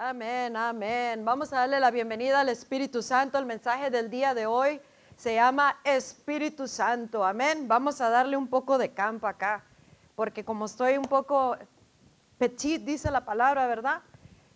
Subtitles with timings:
[0.00, 1.24] Amén, amén.
[1.24, 3.36] Vamos a darle la bienvenida al Espíritu Santo.
[3.36, 4.80] El mensaje del día de hoy
[5.16, 7.24] se llama Espíritu Santo.
[7.24, 7.66] Amén.
[7.66, 9.64] Vamos a darle un poco de campo acá,
[10.14, 11.56] porque como estoy un poco
[12.38, 14.00] petit, dice la palabra, ¿verdad?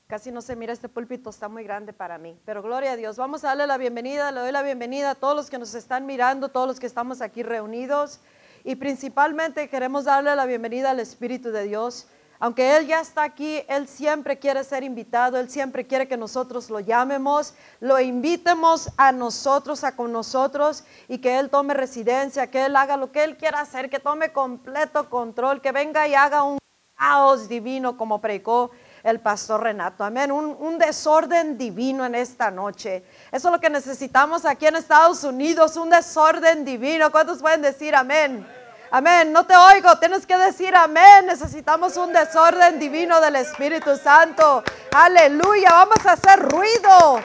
[0.07, 2.39] Casi no se mira este púlpito, está muy grande para mí.
[2.45, 3.17] Pero gloria a Dios.
[3.17, 6.07] Vamos a darle la bienvenida, le doy la bienvenida a todos los que nos están
[6.07, 8.21] mirando, todos los que estamos aquí reunidos.
[8.63, 12.07] Y principalmente queremos darle la bienvenida al Espíritu de Dios
[12.43, 16.71] aunque Él ya está aquí, Él siempre quiere ser invitado, Él siempre quiere que nosotros
[16.71, 22.65] lo llamemos, lo invitemos a nosotros, a con nosotros y que Él tome residencia, que
[22.65, 26.43] Él haga lo que Él quiera hacer, que tome completo control, que venga y haga
[26.43, 26.59] un
[26.99, 28.73] caos divino como predicó
[29.05, 30.03] el pastor Renato.
[30.03, 30.33] Amén.
[30.33, 33.05] Un, desorden divino en esta noche.
[33.31, 37.13] Eso es lo que necesitamos aquí en Estados Unidos, un desorden divino.
[37.13, 38.45] ¿Cuántos pueden decir amén?
[38.45, 38.62] Amén.
[38.93, 39.97] No te oigo.
[39.99, 41.25] Tienes que decir amén.
[41.25, 44.63] Necesitamos un desorden divino del Espíritu Santo.
[44.95, 45.71] Aleluya.
[45.71, 47.23] Vamos a hacer ruido.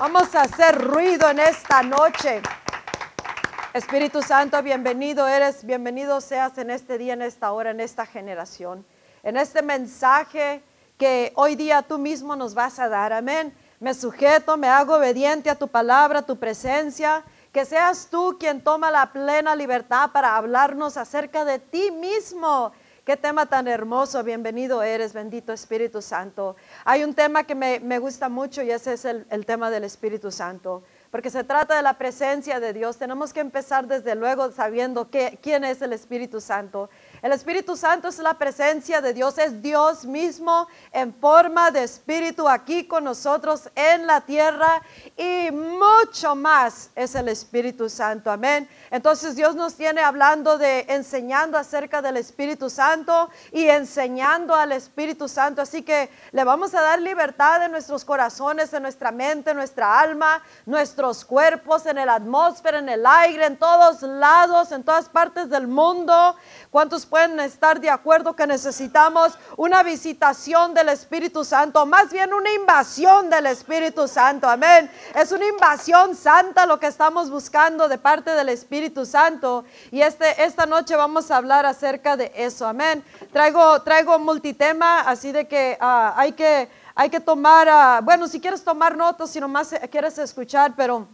[0.00, 2.40] Vamos a hacer ruido en esta noche.
[3.74, 8.84] Espíritu Santo, bienvenido eres, bienvenido seas en este día, en esta hora, en esta generación,
[9.22, 10.62] en este mensaje
[10.98, 13.12] que hoy día tú mismo nos vas a dar.
[13.12, 13.54] Amén.
[13.80, 18.64] Me sujeto, me hago obediente a tu palabra, a tu presencia que seas tú quien
[18.64, 22.72] toma la plena libertad para hablarnos acerca de ti mismo.
[23.04, 26.56] Qué tema tan hermoso, bienvenido eres, bendito Espíritu Santo.
[26.84, 30.30] Hay un tema que me, gusta mucho y ese es el, el tema del Espíritu
[30.30, 32.96] Santo porque se trata de la presencia de Dios.
[32.96, 36.88] Tenemos que empezar desde luego sabiendo que, quién es el Espíritu Santo.
[37.22, 42.48] El Espíritu Santo es la presencia de Dios, es Dios mismo en forma de Espíritu
[42.48, 44.82] aquí con nosotros en la tierra
[45.16, 48.28] y mucho más es el Espíritu Santo.
[48.28, 48.68] Amén.
[48.90, 55.28] Entonces Dios nos tiene hablando de enseñando acerca del Espíritu Santo y enseñando al Espíritu
[55.28, 55.62] Santo.
[55.62, 60.00] Así que le vamos a dar libertad en nuestros corazones, en nuestra mente, en nuestra
[60.00, 65.48] alma, nuestros cuerpos, en la atmósfera, en el aire, en todos lados, en todas partes
[65.48, 66.34] del mundo.
[66.68, 71.84] ¿Cuántos pueden estar de acuerdo que necesitamos una visitación del Espíritu Santo?
[71.84, 74.48] Más bien una invasión del Espíritu Santo.
[74.48, 74.90] Amén.
[75.14, 79.66] Es una invasión santa lo que estamos buscando de parte del Espíritu Santo.
[79.90, 82.66] Y este, esta noche vamos a hablar acerca de eso.
[82.66, 83.04] Amén.
[83.30, 88.40] Traigo, traigo multitema, así de que ah, hay que hay que tomar, ah, bueno, si
[88.40, 91.06] quieres tomar notas, si nomás quieres escuchar, pero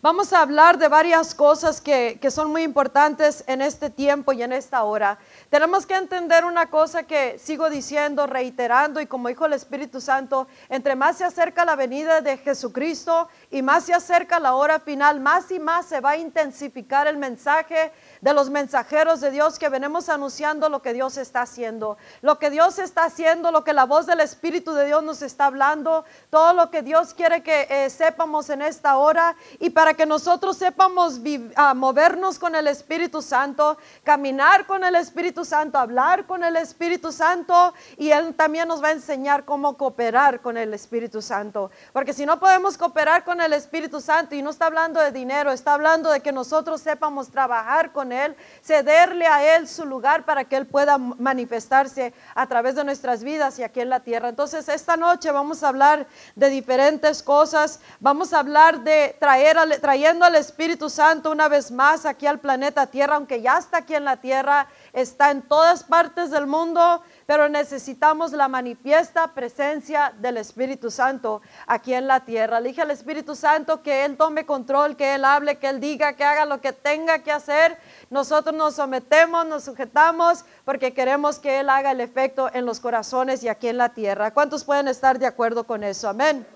[0.00, 4.52] Vamos a hablar de varias cosas que, son muy importantes en este tiempo y en
[4.52, 5.18] esta hora.
[5.50, 10.46] Tenemos que entender una cosa que sigo diciendo, reiterando, y como dijo el Espíritu Santo,
[10.68, 15.20] entre más se acerca la venida de Jesucristo y más se acerca la hora final,
[15.20, 19.68] más y más se va a intensificar el mensaje de los mensajeros de Dios que
[19.68, 21.96] venimos anunciando lo que Dios está haciendo.
[22.22, 25.46] Lo que Dios está haciendo, lo que la voz del Espíritu de Dios nos está
[25.46, 30.06] hablando, todo lo que Dios quiere que eh, sepamos en esta hora y para que
[30.06, 31.20] nosotros sepamos
[31.56, 37.12] ah, movernos con el Espíritu Santo, caminar con el Espíritu Santo, hablar con el Espíritu
[37.12, 41.70] Santo y Él también nos va a enseñar cómo cooperar con el Espíritu Santo.
[41.92, 45.52] Porque si no podemos cooperar con el Espíritu Santo y no está hablando de dinero,
[45.52, 50.44] está hablando de que nosotros sepamos trabajar con él, cederle a Él su lugar para
[50.44, 54.28] que Él pueda manifestarse a través de nuestras vidas y aquí en la tierra.
[54.28, 57.80] Entonces, esta noche vamos a hablar de diferentes cosas.
[58.00, 62.86] Vamos a hablar de traer, trayendo al Espíritu Santo una vez más aquí al planeta
[62.86, 67.46] Tierra, aunque ya está aquí en la tierra, está en todas partes del mundo pero
[67.50, 72.58] necesitamos la manifiesta presencia del Espíritu Santo aquí en la tierra.
[72.58, 76.14] Le dije al Espíritu Santo que Él tome control, que Él hable, que Él diga,
[76.14, 77.76] que haga lo que tenga que hacer.
[78.08, 83.44] Nosotros nos sometemos, nos sujetamos, porque queremos que Él haga el efecto en los corazones
[83.44, 84.32] y aquí en la tierra.
[84.32, 86.08] ¿Cuántos pueden estar de acuerdo con eso?
[86.08, 86.46] Amén.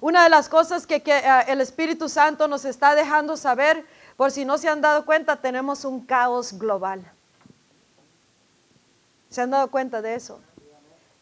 [0.00, 3.84] Una de las cosas que, uh, el Espíritu Santo nos está dejando saber,
[4.16, 7.12] por si no se han dado cuenta, tenemos un caos global.
[9.32, 10.42] ¿Se han dado cuenta de eso?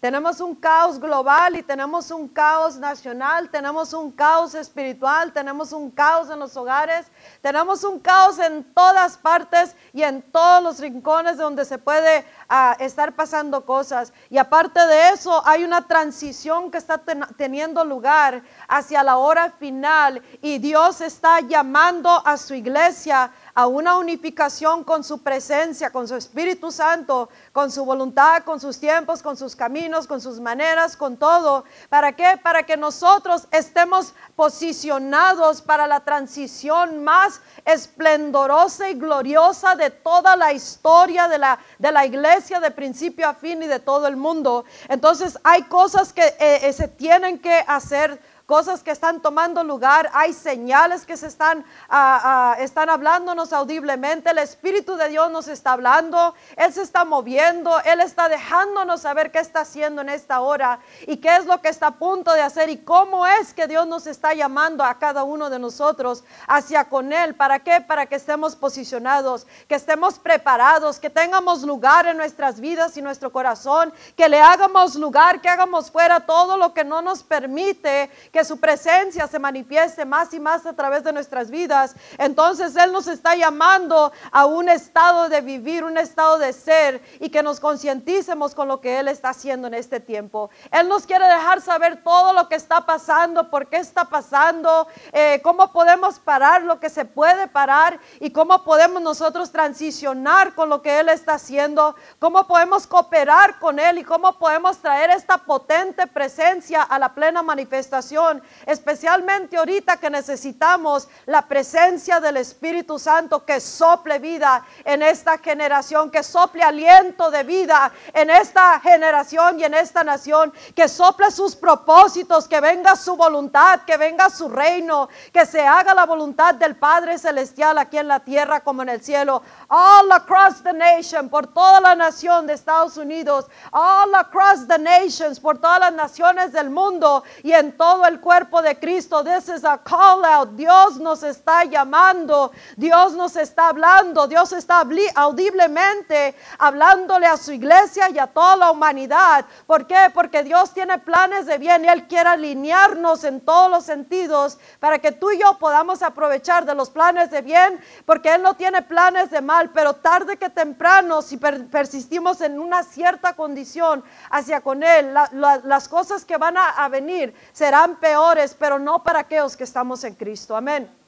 [0.00, 5.90] Tenemos un caos global y tenemos un caos nacional, tenemos un caos espiritual, tenemos un
[5.90, 7.06] caos en los hogares,
[7.42, 12.74] tenemos un caos en todas partes y en todos los rincones donde se puede ah,
[12.80, 14.12] estar pasando cosas.
[14.30, 16.98] Y aparte de eso, hay una transición que está
[17.36, 23.96] teniendo lugar hacia la hora final y Dios está llamando a su iglesia a una
[23.96, 29.36] unificación con su presencia, con su Espíritu Santo, con su voluntad, con sus tiempos, con
[29.36, 31.64] sus caminos, con sus maneras, con todo.
[31.88, 32.38] ¿Para qué?
[32.42, 40.52] Para que nosotros estemos posicionados para la transición más esplendorosa y gloriosa de toda la
[40.52, 44.64] historia de la, de la iglesia de principio a fin y de todo el mundo.
[44.88, 48.20] Entonces hay cosas que eh, eh, se tienen que hacer
[48.50, 54.30] cosas que están tomando lugar, hay señales que se están, ah, ah, están hablándonos audiblemente,
[54.30, 59.30] el Espíritu de Dios nos está hablando, Él se está moviendo, Él está dejándonos saber
[59.30, 62.42] qué está haciendo en esta hora y qué es lo que está a punto de
[62.42, 66.88] hacer y cómo es que Dios nos está llamando a cada uno de nosotros hacia
[66.88, 67.36] con Él.
[67.36, 67.80] ¿Para qué?
[67.80, 73.30] Para que estemos posicionados, que estemos preparados, que tengamos lugar en nuestras vidas y nuestro
[73.30, 78.10] corazón, que le hagamos lugar, que hagamos fuera todo lo que no nos permite
[78.44, 83.06] su presencia se manifieste más y más a través de nuestras vidas, entonces Él nos
[83.06, 88.54] está llamando a un estado de vivir, un estado de ser y que nos concienticemos
[88.54, 90.50] con lo que Él está haciendo en este tiempo.
[90.70, 95.40] Él nos quiere dejar saber todo lo que está pasando, por qué está pasando, eh,
[95.42, 100.82] cómo podemos parar lo que se puede parar y cómo podemos nosotros transicionar con lo
[100.82, 106.06] que Él está haciendo, cómo podemos cooperar con Él y cómo podemos traer esta potente
[106.06, 108.29] presencia a la plena manifestación
[108.66, 116.10] especialmente ahorita que necesitamos la presencia del Espíritu Santo que sople vida en esta generación,
[116.10, 121.56] que sople aliento de vida en esta generación y en esta nación, que sople sus
[121.56, 126.76] propósitos, que venga su voluntad, que venga su reino, que se haga la voluntad del
[126.76, 129.42] Padre Celestial aquí en la tierra como en el cielo.
[129.68, 135.40] All across the nation, por toda la nación de Estados Unidos, all across the nations,
[135.40, 139.24] por todas las naciones del mundo y en todo el cuerpo de Cristo.
[139.24, 140.50] This is a call out.
[140.50, 144.84] Dios nos está llamando, Dios nos está hablando, Dios está
[145.14, 149.44] audiblemente hablándole a su iglesia y a toda la humanidad.
[149.66, 150.10] ¿Por qué?
[150.12, 154.98] Porque Dios tiene planes de bien y Él quiere alinearnos en todos los sentidos para
[154.98, 158.82] que tú y yo podamos aprovechar de los planes de bien, porque Él no tiene
[158.82, 164.82] planes de mal, pero tarde que temprano, si persistimos en una cierta condición hacia con
[164.82, 169.64] Él, las cosas que van a, a venir serán peores pero no para aquellos que
[169.64, 170.56] estamos en Cristo.
[170.56, 170.99] Amén.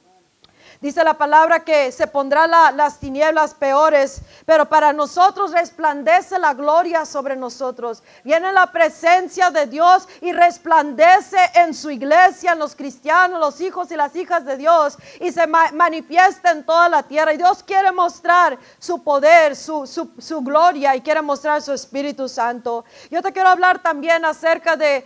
[0.83, 7.05] Dice la palabra que se pondrá las tinieblas peores, pero para nosotros resplandece la gloria
[7.05, 8.03] sobre nosotros.
[8.25, 13.91] Viene la presencia de Dios y resplandece en su iglesia, en los cristianos, los hijos
[13.91, 17.33] y las hijas de Dios, y se manifiesta en toda la tierra.
[17.33, 22.83] Y Dios quiere mostrar su poder, su, su, gloria y quiere mostrar su Espíritu Santo.
[23.09, 25.05] Yo te quiero hablar también acerca de,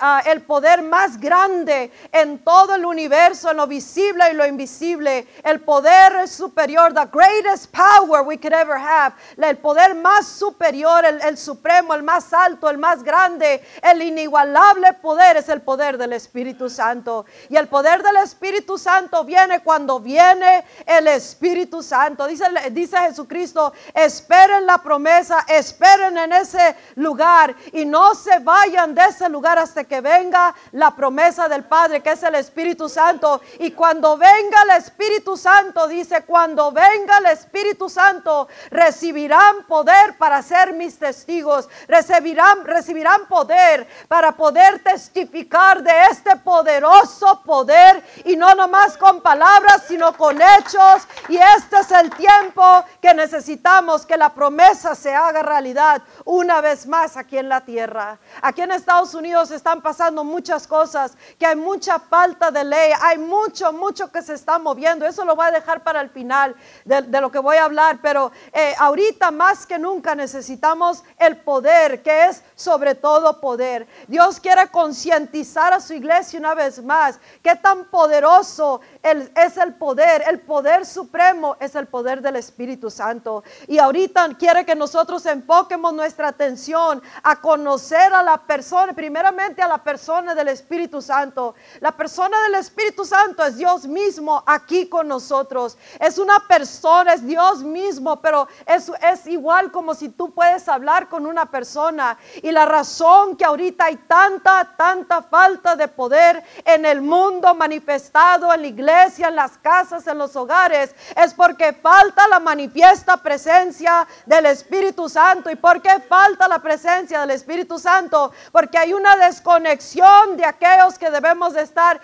[0.00, 5.11] ah, el poder más grande en todo el universo, en lo visible y lo invisible
[5.44, 11.36] el poder superior, the greatest power we could ever have, el poder más superior, el,
[11.36, 16.68] supremo, el más alto, el más grande, el inigualable poder es el poder del Espíritu
[16.70, 17.26] Santo.
[17.48, 22.26] Y el poder del Espíritu Santo viene cuando viene el Espíritu Santo.
[22.26, 29.02] Dice, dice Jesucristo, esperen la promesa, esperen en ese lugar y no se vayan de
[29.02, 33.40] ese lugar hasta que venga la promesa del Padre, que es el Espíritu Santo.
[33.58, 40.16] Y cuando venga el Espíritu Espíritu Santo dice, cuando venga el Espíritu Santo, recibirán poder
[40.16, 48.36] para ser mis testigos, recibirán, recibirán poder para poder testificar de este poderoso poder y
[48.36, 51.02] no nomás con palabras, sino con hechos.
[51.28, 52.62] Y este es el tiempo
[53.00, 58.20] que necesitamos que la promesa se haga realidad una vez más aquí en la tierra.
[58.40, 63.18] Aquí en Estados Unidos están pasando muchas cosas, que hay mucha falta de ley, hay
[63.18, 67.20] mucho, mucho que se está moviendo eso lo voy a dejar para el final de,
[67.20, 68.00] lo que voy a hablar.
[68.02, 73.86] Pero eh, ahorita más que nunca necesitamos el poder, que es sobre todo poder.
[74.08, 77.18] Dios quiere concientizar a su iglesia una vez más.
[77.42, 80.22] Qué tan poderoso es el poder.
[80.28, 83.42] El poder supremo es el poder del Espíritu Santo.
[83.66, 89.68] Y ahorita quiere que nosotros enfoquemos nuestra atención a conocer a la persona, primeramente a
[89.68, 91.54] la persona del Espíritu Santo.
[91.80, 95.76] La persona del Espíritu Santo es Dios mismo aquí con nosotros.
[95.98, 101.08] Es una persona, es Dios mismo, pero es, es igual como si tú puedes hablar
[101.08, 102.16] con una persona.
[102.40, 108.52] Y la razón que ahorita hay tanta, tanta falta de poder en el mundo manifestado,
[108.54, 114.06] en la iglesia, en las casas, en los hogares, es porque falta la manifiesta presencia
[114.26, 115.50] del Espíritu Santo.
[115.50, 118.32] ¿Y por qué falta la presencia del Espíritu Santo?
[118.52, 122.00] Porque hay una desconexión de aquellos que debemos de estar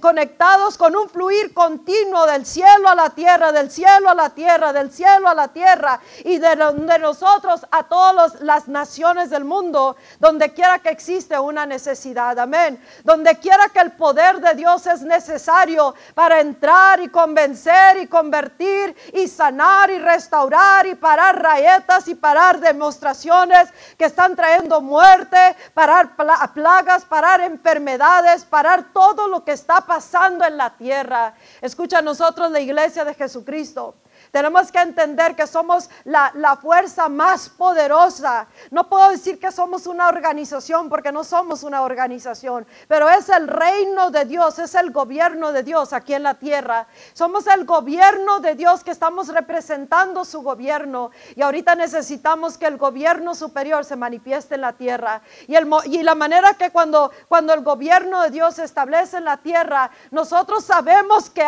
[0.00, 4.72] conectados con un fluir continuo del cielo a la tierra, del cielo a la tierra,
[4.72, 9.96] del cielo a la tierra y de, de nosotros a todas las naciones del mundo,
[10.18, 12.38] donde quiera que existe una necesidad.
[12.38, 12.82] Amén.
[13.04, 18.94] Donde quiera que el poder de Dios es necesario para entrar y convencer y convertir
[19.12, 26.16] y sanar y restaurar y parar rayetas y parar demostraciones que están trayendo muerte, parar
[26.54, 31.34] plagas, parar enfermedades, parar todo lo que está pasando en la tierra.
[31.60, 33.94] Escucha nosotros la iglesia de Jesucristo.
[34.30, 38.46] Tenemos que entender que somos la, fuerza más poderosa.
[38.70, 43.48] No puedo decir que somos una organización porque no somos una organización, pero es el
[43.48, 46.86] reino de Dios, es el gobierno de Dios aquí en la tierra.
[47.12, 52.76] Somos el gobierno de Dios que estamos representando su gobierno y ahorita necesitamos que el
[52.76, 55.22] gobierno superior se manifieste en la tierra.
[55.48, 59.24] Y, el, y la manera que cuando, cuando el gobierno de Dios se establece en
[59.24, 61.46] la tierra, nosotros sabemos que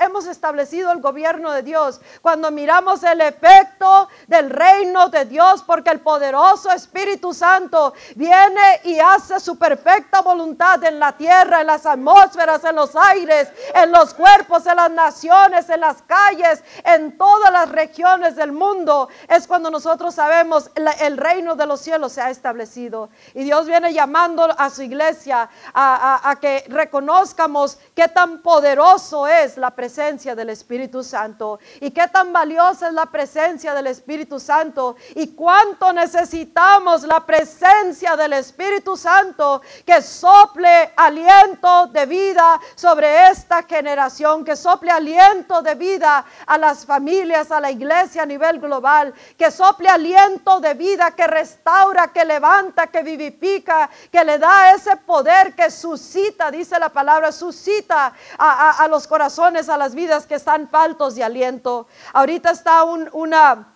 [0.00, 1.85] hemos establecido el gobierno de Dios
[2.22, 8.98] cuando miramos el efecto del reino de Dios, porque el poderoso Espíritu Santo viene y
[8.98, 14.14] hace su perfecta voluntad en la tierra, en las atmósferas, en los aires, en los
[14.14, 19.08] cuerpos, en las naciones, en las calles, en todas las regiones del mundo.
[19.28, 23.10] Es cuando nosotros sabemos el reino de los cielos se ha establecido.
[23.34, 29.56] Y Dios viene llamando a su iglesia a, a que reconozcamos qué tan poderoso es
[29.56, 34.96] la presencia del Espíritu Santo y qué tan valiosa es la presencia del Espíritu Santo
[35.14, 43.62] y cuánto necesitamos la presencia del Espíritu Santo que sople aliento de vida sobre esta
[43.62, 49.12] generación, que sople aliento de vida a las familias, a la iglesia a nivel global,
[49.36, 54.96] que sople aliento de vida que restaura, que levanta, que vivifica, que le da ese
[54.96, 60.36] poder que suscita, dice la palabra, suscita a, a los corazones, a las vidas que
[60.36, 61.65] están faltos de aliento.
[62.12, 63.74] Ahorita está una,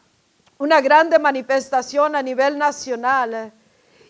[0.59, 3.53] una grande manifestación a nivel nacional.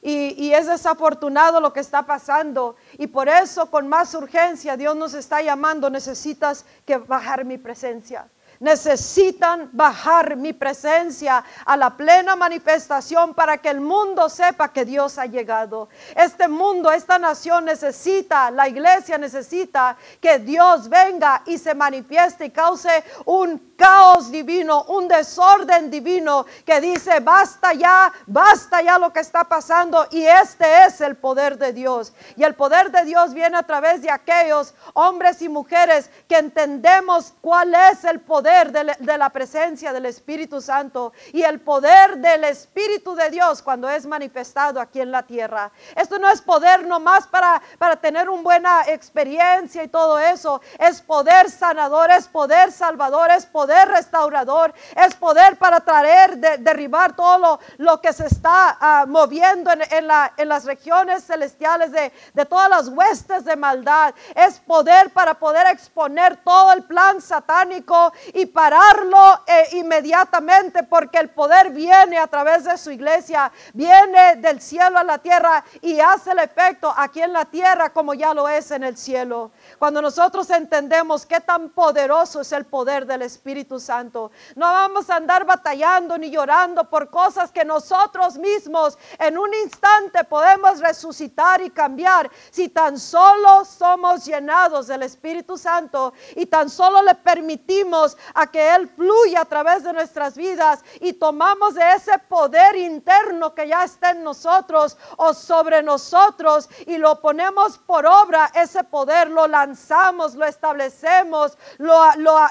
[0.02, 2.76] Y, y, es desafortunado lo que está pasando.
[2.96, 8.28] Y por eso con más urgencia Dios nos está llamando, necesitas que bajar mi presencia
[8.60, 15.16] necesitan bajar mi presencia a la plena manifestación para que el mundo sepa que Dios
[15.18, 15.88] ha llegado.
[16.14, 22.50] Este mundo, esta nación necesita, la iglesia necesita que Dios venga y se manifieste y
[22.50, 29.20] cause un caos divino, un desorden divino que dice, basta ya, basta ya lo que
[29.20, 32.12] está pasando y este es el poder de Dios.
[32.36, 37.32] Y el poder de Dios viene a través de aquellos hombres y mujeres que entendemos
[37.40, 43.14] cuál es el poder de, la presencia del Espíritu Santo y el poder del Espíritu
[43.14, 45.70] de Dios cuando es manifestado aquí en la tierra.
[45.94, 50.60] Esto no es poder nomás para, para tener una buena experiencia y todo eso.
[50.78, 57.38] Es poder sanador, es poder salvador, es poder restaurador, es poder para traer, derribar todo
[57.38, 62.46] lo, lo, que se está ah, moviendo en, la, en, las regiones celestiales de, de
[62.46, 64.12] todas las huestes de maldad.
[64.34, 68.12] Es poder para poder exponer todo el plan satánico
[68.46, 74.98] pararlo eh, inmediatamente porque el poder viene a través de su iglesia, viene del cielo
[74.98, 78.70] a la tierra y hace el efecto aquí en la tierra como ya lo es
[78.70, 79.50] en el cielo.
[79.78, 85.16] Cuando nosotros entendemos qué tan poderoso es el poder del Espíritu Santo, no vamos a
[85.16, 91.70] andar batallando ni llorando por cosas que nosotros mismos en un instante podemos resucitar y
[91.70, 92.30] cambiar.
[92.50, 98.74] Si tan solo somos llenados del Espíritu Santo y tan solo le permitimos a que
[98.74, 103.84] Él fluya a través de nuestras vidas y tomamos de ese poder interno que ya
[103.84, 110.34] está en nosotros o sobre nosotros y lo ponemos por obra, ese poder lo lanzamos,
[110.34, 111.94] lo establecemos, lo,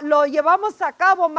[0.02, 1.30] lo llevamos a cabo,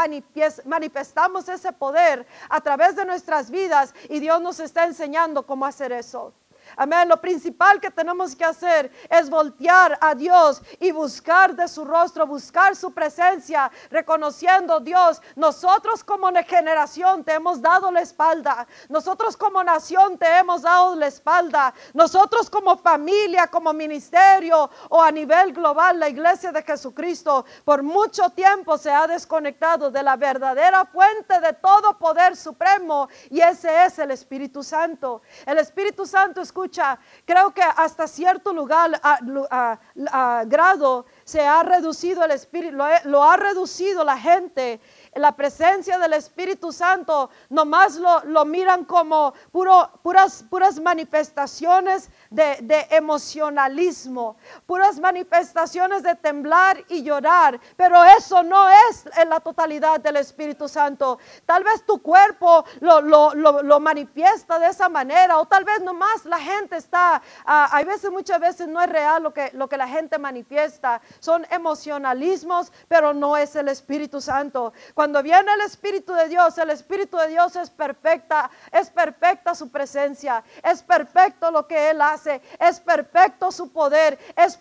[0.64, 5.92] manifestamos ese poder a través de nuestras vidas y Dios nos está enseñando cómo hacer
[5.92, 6.32] eso.
[6.76, 7.08] Amén.
[7.08, 12.26] Lo principal que tenemos que hacer es voltear a Dios y buscar de su rostro,
[12.26, 15.20] buscar su presencia, reconociendo Dios.
[15.36, 18.66] Nosotros como generación te hemos dado la espalda.
[18.88, 21.74] Nosotros como nación te hemos dado la espalda.
[21.94, 28.30] Nosotros como familia, como ministerio o a nivel global, la iglesia de Jesucristo por mucho
[28.30, 33.98] tiempo se ha desconectado de la verdadera fuente de todo poder supremo y ese es
[33.98, 35.22] el Espíritu Santo.
[35.46, 42.24] El Espíritu Santo, escucha escucha, creo que hasta cierto lugar, a, grado, se ha reducido
[42.24, 44.78] el espíritu, lo, ha reducido la gente
[45.14, 52.86] la presencia del Espíritu Santo nomás lo, lo miran como puras, puras manifestaciones de, de
[52.90, 54.36] emocionalismo,
[54.66, 60.68] puras manifestaciones de temblar y llorar, pero eso no es en la totalidad del Espíritu
[60.68, 61.18] Santo.
[61.44, 66.24] Tal vez tu cuerpo lo, lo, lo, manifiesta de esa manera o tal vez nomás
[66.24, 69.76] la gente está, uh, hay veces, muchas veces no es real lo que, lo que
[69.76, 74.72] la gente manifiesta, son emocionalismos, pero no es el Espíritu Santo.
[75.00, 79.71] Cuando viene el Espíritu de Dios, el Espíritu de Dios es perfecta, es perfecta su
[79.71, 84.59] presencia, es perfecto lo que Él hace, es perfecto su poder, es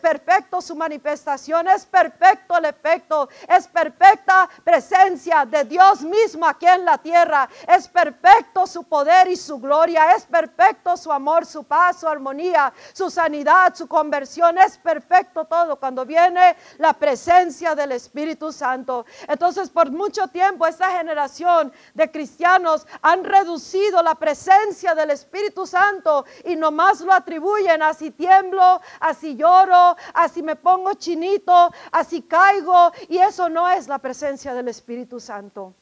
[0.00, 6.84] perfecto su manifestación, es perfecto el efecto, es perfecta presencia de Dios mismo aquí en
[6.84, 11.98] la tierra, es perfecto su poder y su gloria, es perfecto su amor, su paz,
[11.98, 18.52] su armonía, su sanidad, su conversión, es perfecto todo cuando viene la presencia del Espíritu
[18.52, 19.04] Santo.
[19.26, 26.26] Entonces, por mucho tiempo, esta generación de cristianos han reducido la presencia del Espíritu Santo
[26.44, 31.72] y nomás lo atribuyen a si tiemblo, a si lloro, a si me pongo chinito,
[31.92, 32.92] a si caigo.
[33.08, 35.72] Y eso no es la presencia del Espíritu Santo.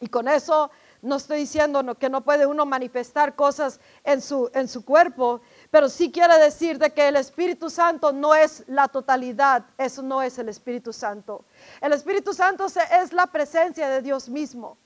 [0.00, 0.70] Y con eso
[1.02, 5.42] no estoy diciendo que no puede uno manifestar cosas en su, en su cuerpo,
[5.74, 10.22] pero sí quiere decir de que el Espíritu Santo no es la totalidad, eso no
[10.22, 11.44] es el Espíritu Santo.
[11.80, 14.78] El Espíritu Santo es la presencia de Dios mismo.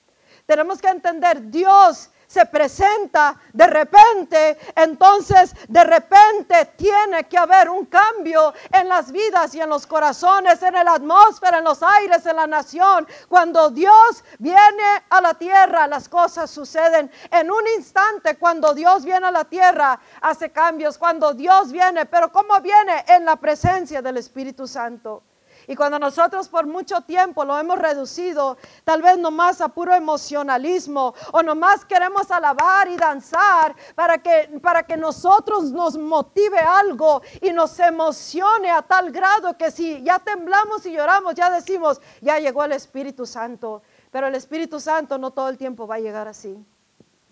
[0.46, 7.86] Tenemos que entender, Dios se presenta de repente, entonces de repente tiene que haber un
[7.86, 12.36] cambio en las vidas y en los corazones, en la atmósfera, en los aires, en
[12.36, 13.08] la nación.
[13.28, 18.36] Cuando Dios viene a la tierra, las cosas suceden en un instante.
[18.36, 20.98] Cuando Dios viene a la tierra, hace cambios.
[20.98, 23.04] Cuando Dios viene, pero ¿cómo viene?
[23.08, 25.22] En la presencia del Espíritu Santo.
[25.68, 31.14] Y cuando nosotros por mucho tiempo lo hemos reducido, tal vez nomás a puro emocionalismo
[31.30, 37.52] o nomás queremos alabar y danzar para que, para que nosotros nos motive algo y
[37.52, 42.64] nos emocione a tal grado que si ya temblamos y lloramos, ya decimos, ya llegó
[42.64, 43.82] el Espíritu Santo.
[44.10, 46.56] Pero el Espíritu Santo no todo el tiempo va a llegar así.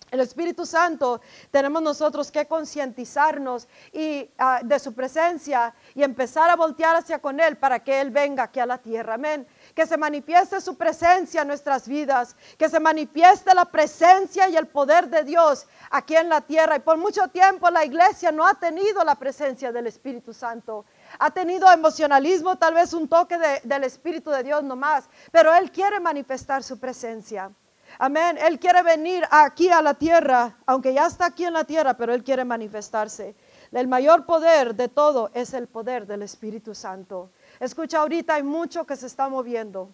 [0.09, 1.21] El Espíritu Santo
[1.51, 7.41] tenemos nosotros que concientizarnos y ah, de su presencia y empezar a voltear hacia con
[7.41, 9.15] él para que él venga aquí a la tierra.
[9.15, 9.45] Amén.
[9.75, 14.69] Que se manifieste su presencia en nuestras vidas, que se manifieste la presencia y el
[14.69, 16.77] poder de Dios aquí en la tierra.
[16.77, 20.85] Y por mucho tiempo la iglesia no ha tenido la presencia del Espíritu Santo.
[21.19, 25.99] Ha tenido emocionalismo, tal vez un toque del Espíritu de Dios nomás, pero él quiere
[25.99, 27.51] manifestar su presencia.
[27.99, 28.39] Amén.
[28.39, 32.13] Él quiere venir aquí a la tierra, aunque ya está aquí en la tierra, pero
[32.13, 33.35] Él quiere manifestarse.
[33.73, 37.31] El mayor poder de todo es el poder del Espíritu Santo.
[37.59, 39.91] Escucha, ahorita hay mucho que se está moviendo.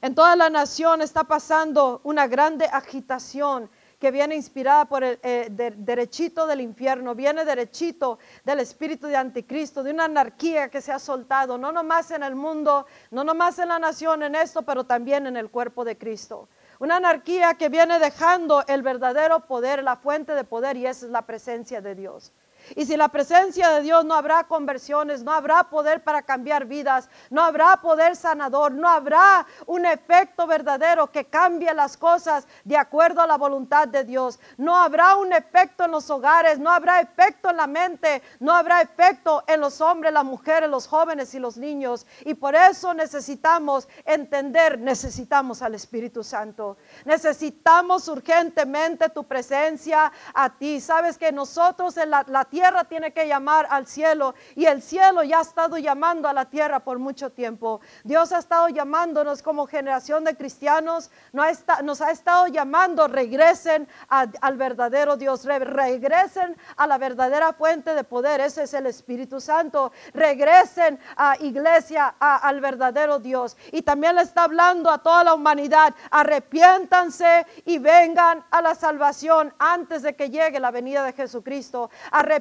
[0.00, 5.48] En toda la nación está pasando una grande agitación que viene inspirada por el eh,
[5.50, 10.98] derechito del infierno, viene derechito del espíritu de anticristo, de una anarquía que se ha
[10.98, 15.26] soltado, no nomás en el mundo, no nomás en la nación, en esto, pero también
[15.26, 16.48] en el cuerpo de Cristo.
[16.78, 21.12] Una anarquía que viene dejando el verdadero poder, la fuente de poder, y esa es
[21.12, 22.32] la presencia de Dios.
[22.74, 27.08] Y si la presencia de Dios no habrá conversiones, no habrá poder para cambiar vidas,
[27.30, 33.20] no habrá poder sanador, no habrá un efecto verdadero que cambie las cosas de acuerdo
[33.20, 34.38] a la voluntad de Dios.
[34.56, 38.80] No habrá un efecto en los hogares, no habrá efecto en la mente, no habrá
[38.80, 42.06] efecto en los hombres, las mujeres, los jóvenes y los niños.
[42.24, 46.76] Y por eso necesitamos entender, necesitamos al Espíritu Santo.
[47.04, 50.80] Necesitamos urgentemente tu presencia a ti.
[50.80, 52.55] Sabes que nosotros en la tierra
[52.88, 56.80] tiene que llamar al cielo y el cielo ya ha estado llamando a la tierra
[56.80, 57.80] por mucho tiempo.
[58.04, 65.16] Dios ha estado llamándonos como generación de cristianos, nos ha estado llamando, regresen al verdadero
[65.16, 71.36] Dios, regresen a la verdadera fuente de poder, ese es el Espíritu Santo, regresen a
[71.40, 73.56] iglesia, al verdadero Dios.
[73.72, 79.52] Y también le está hablando a toda la humanidad, arrepiéntanse y vengan a la salvación
[79.58, 81.90] antes de que llegue la venida de Jesucristo.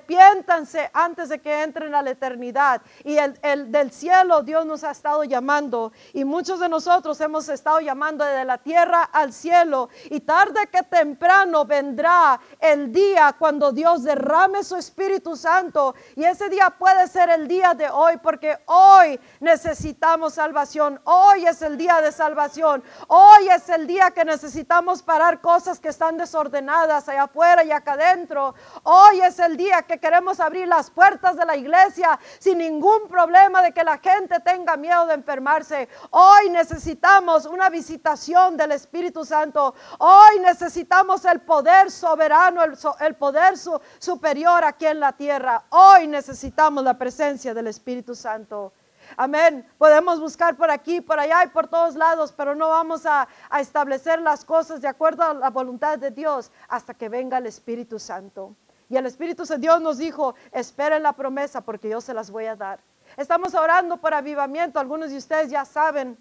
[0.05, 2.81] Arrepiéntanse antes de que entren a la eternidad.
[3.03, 7.79] Y el, del cielo Dios nos ha estado llamando y muchos de nosotros hemos estado
[7.79, 14.03] llamando desde la tierra al cielo y tarde que temprano vendrá el día cuando Dios
[14.03, 19.19] derrame su Espíritu Santo y ese día puede ser el día de hoy porque hoy
[19.39, 25.41] necesitamos salvación, hoy es el día de salvación, hoy es el día que necesitamos parar
[25.41, 29.99] cosas que están desordenadas allá afuera y acá adentro, hoy es el día que que
[29.99, 34.75] queremos abrir las puertas de la iglesia sin ningún problema de que la gente tenga
[34.75, 35.87] miedo de enfermarse.
[36.09, 39.73] Hoy necesitamos una visitación del Espíritu Santo.
[39.99, 42.61] Hoy necesitamos el poder soberano,
[42.99, 43.53] el, poder
[43.99, 45.63] superior aquí en la tierra.
[45.69, 48.73] Hoy necesitamos la presencia del Espíritu Santo.
[49.15, 49.65] Amén.
[49.77, 53.29] Podemos buscar por aquí, por allá y por todos lados, pero no vamos a,
[53.61, 57.97] establecer las cosas de acuerdo a la voluntad de Dios hasta que venga el Espíritu
[57.97, 58.55] Santo.
[58.89, 62.45] Y el Espíritu de Dios nos dijo, esperen la promesa porque yo se las voy
[62.45, 62.79] a dar.
[63.17, 66.17] Estamos orando por avivamiento, algunos de ustedes ya saben.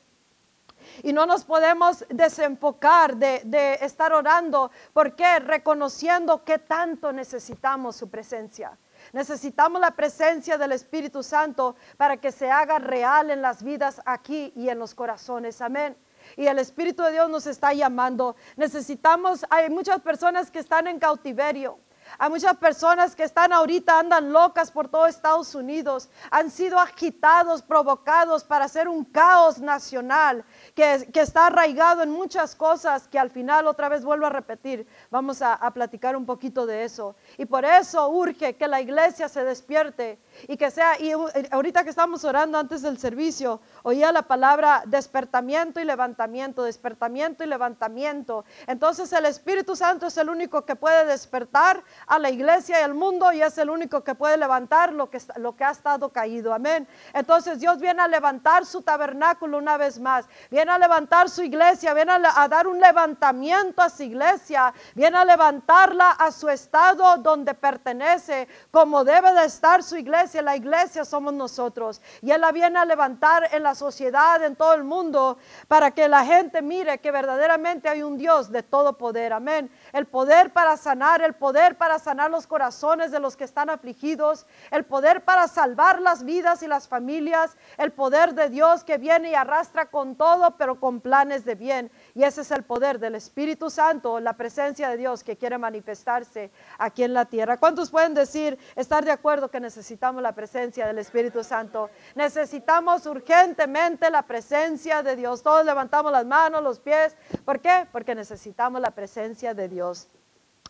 [1.02, 4.70] Y no nos podemos desenfocar de, estar orando.
[4.92, 8.78] porque Reconociendo que tanto necesitamos su presencia.
[9.12, 14.52] Necesitamos la presencia del Espíritu Santo para que se haga real en las vidas aquí
[14.56, 15.60] y en los corazones.
[15.60, 15.96] Amén.
[16.36, 18.34] Y el Espíritu de Dios nos está llamando.
[18.56, 21.78] Necesitamos, hay muchas personas que están en cautiverio.
[22.18, 27.62] Hay muchas personas que están ahorita, andan locas por todo Estados Unidos, han sido agitados,
[27.62, 33.66] provocados para hacer un caos nacional que, está arraigado en muchas cosas que al final
[33.66, 34.86] otra vez vuelvo a repetir.
[35.10, 37.16] Vamos a, a platicar un poquito de eso.
[37.38, 40.18] Y por eso urge que la iglesia se despierte
[40.48, 41.12] y que sea, y
[41.50, 47.46] ahorita que estamos orando antes del servicio, oía la palabra despertamiento y levantamiento, despertamiento y
[47.46, 48.44] levantamiento.
[48.66, 52.94] Entonces el Espíritu Santo es el único que puede despertar a la iglesia y al
[52.94, 56.52] mundo y es el único que puede levantar lo que, lo que ha estado caído.
[56.52, 56.86] Amén.
[57.12, 61.94] Entonces Dios viene a levantar su tabernáculo una vez más, viene a levantar su iglesia,
[61.94, 67.16] viene a, a dar un levantamiento a su iglesia, viene a levantarla a su estado
[67.24, 72.00] donde pertenece, como debe de estar su iglesia la iglesia somos nosotros.
[72.22, 76.06] Y Él la viene a levantar en la sociedad, en todo el mundo, para que
[76.08, 79.32] la gente mire que verdaderamente hay un Dios de todo poder.
[79.32, 79.70] Amén.
[79.94, 84.44] El poder para sanar, el poder para sanar los corazones de los que están afligidos,
[84.72, 89.30] el poder para salvar las vidas y las familias, el poder de Dios que viene
[89.30, 91.92] y arrastra con todo, pero con planes de bien.
[92.12, 96.50] Y ese es el poder del Espíritu Santo, la presencia de Dios que quiere manifestarse
[96.76, 97.58] aquí en la tierra.
[97.58, 101.88] ¿Cuántos pueden decir, estar de acuerdo que necesitamos la presencia del Espíritu Santo?
[102.16, 105.44] Necesitamos urgentemente la presencia de Dios.
[105.44, 107.16] Todos levantamos las manos, los pies.
[107.44, 107.86] ¿Por qué?
[107.92, 109.83] Porque necesitamos la presencia de Dios.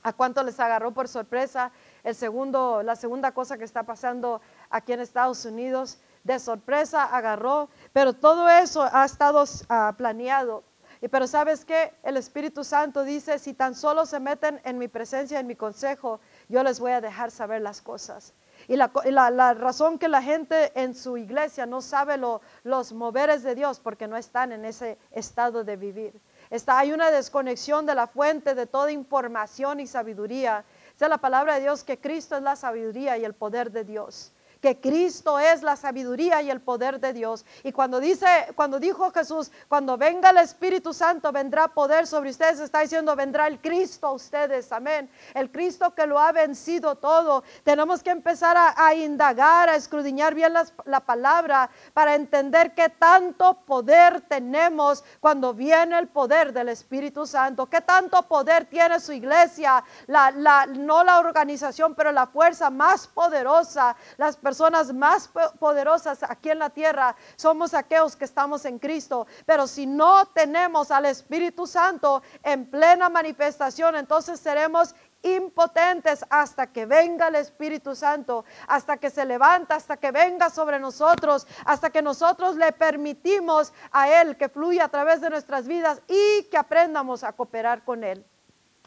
[0.02, 1.72] ¿A cuánto les agarró por sorpresa
[2.02, 5.98] el segundo, la segunda cosa que está pasando aquí en Estados Unidos?
[6.24, 10.62] De sorpresa agarró, pero todo eso ha estado ah, planeado
[11.04, 14.88] y pero sabes que el Espíritu Santo dice, si tan solo se meten en mi
[14.88, 18.32] presencia, en mi consejo, yo les voy a dejar saber las cosas.
[18.68, 22.16] Y la, razón que la gente en su iglesia no sabe
[22.62, 26.18] los moveres de Dios, porque no están en ese estado de vivir.
[26.50, 30.64] Está, hay una desconexión de la fuente de toda información y sabiduría.
[31.00, 34.33] Es la palabra de Dios que Cristo es la sabiduría y el poder de Dios
[34.64, 37.44] que Cristo es la sabiduría y el poder de Dios.
[37.64, 42.60] Y cuando dice, cuando dijo Jesús, cuando venga el Espíritu Santo, vendrá poder sobre ustedes,
[42.60, 45.10] está diciendo, vendrá el Cristo a ustedes, amén.
[45.34, 47.44] El Cristo que lo ha vencido todo.
[47.62, 50.54] Tenemos que empezar a, indagar, a escudriñar bien
[50.86, 57.66] la palabra para entender qué tanto poder tenemos cuando viene el poder del Espíritu Santo.
[57.66, 63.06] Qué tanto poder tiene su iglesia, la, la, no la organización, pero la fuerza más
[63.06, 68.78] poderosa, las personas personas más poderosas aquí en la tierra somos aquellos que estamos en
[68.78, 69.26] Cristo.
[69.44, 76.86] Pero si no tenemos al Espíritu Santo en plena manifestación, entonces seremos impotentes hasta que
[76.86, 82.00] venga el Espíritu Santo, hasta que se levanta, hasta que venga sobre nosotros, hasta que
[82.00, 87.24] nosotros le permitimos a Él que fluya a través de nuestras vidas y que aprendamos
[87.24, 88.24] a cooperar con Él.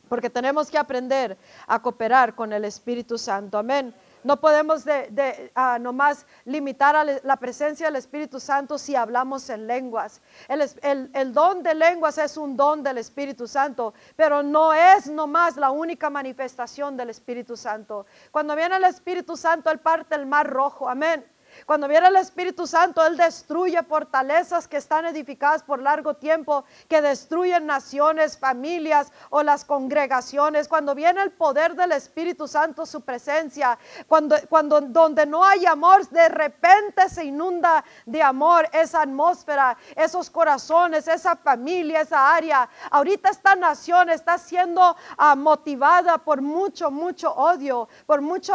[0.07, 3.57] Porque tenemos que aprender a cooperar con el Espíritu Santo.
[3.57, 3.93] Amén.
[4.27, 9.65] No podemos de, ah, nomás limitar a la presencia del Espíritu Santo si hablamos en
[9.65, 10.19] lenguas.
[10.49, 15.55] El, el, don de lenguas es un don del Espíritu Santo, pero no es nomás
[15.55, 18.05] la única manifestación del Espíritu Santo.
[18.29, 20.89] Cuando viene el Espíritu Santo, Él parte el mar rojo.
[20.89, 21.25] Amén.
[21.65, 27.01] Cuando viene el Espíritu Santo, Él destruye fortalezas que están edificadas por largo tiempo, que
[27.01, 30.67] destruyen naciones, familias o las congregaciones.
[30.67, 36.07] Cuando viene el poder del Espíritu Santo, su presencia, cuando, cuando donde no hay amor,
[36.09, 42.69] de repente se inunda de amor esa atmósfera, esos corazones, esa familia, esa área.
[42.91, 48.53] Ahorita esta nación está siendo ah, motivada por mucho, mucho odio, por mucho,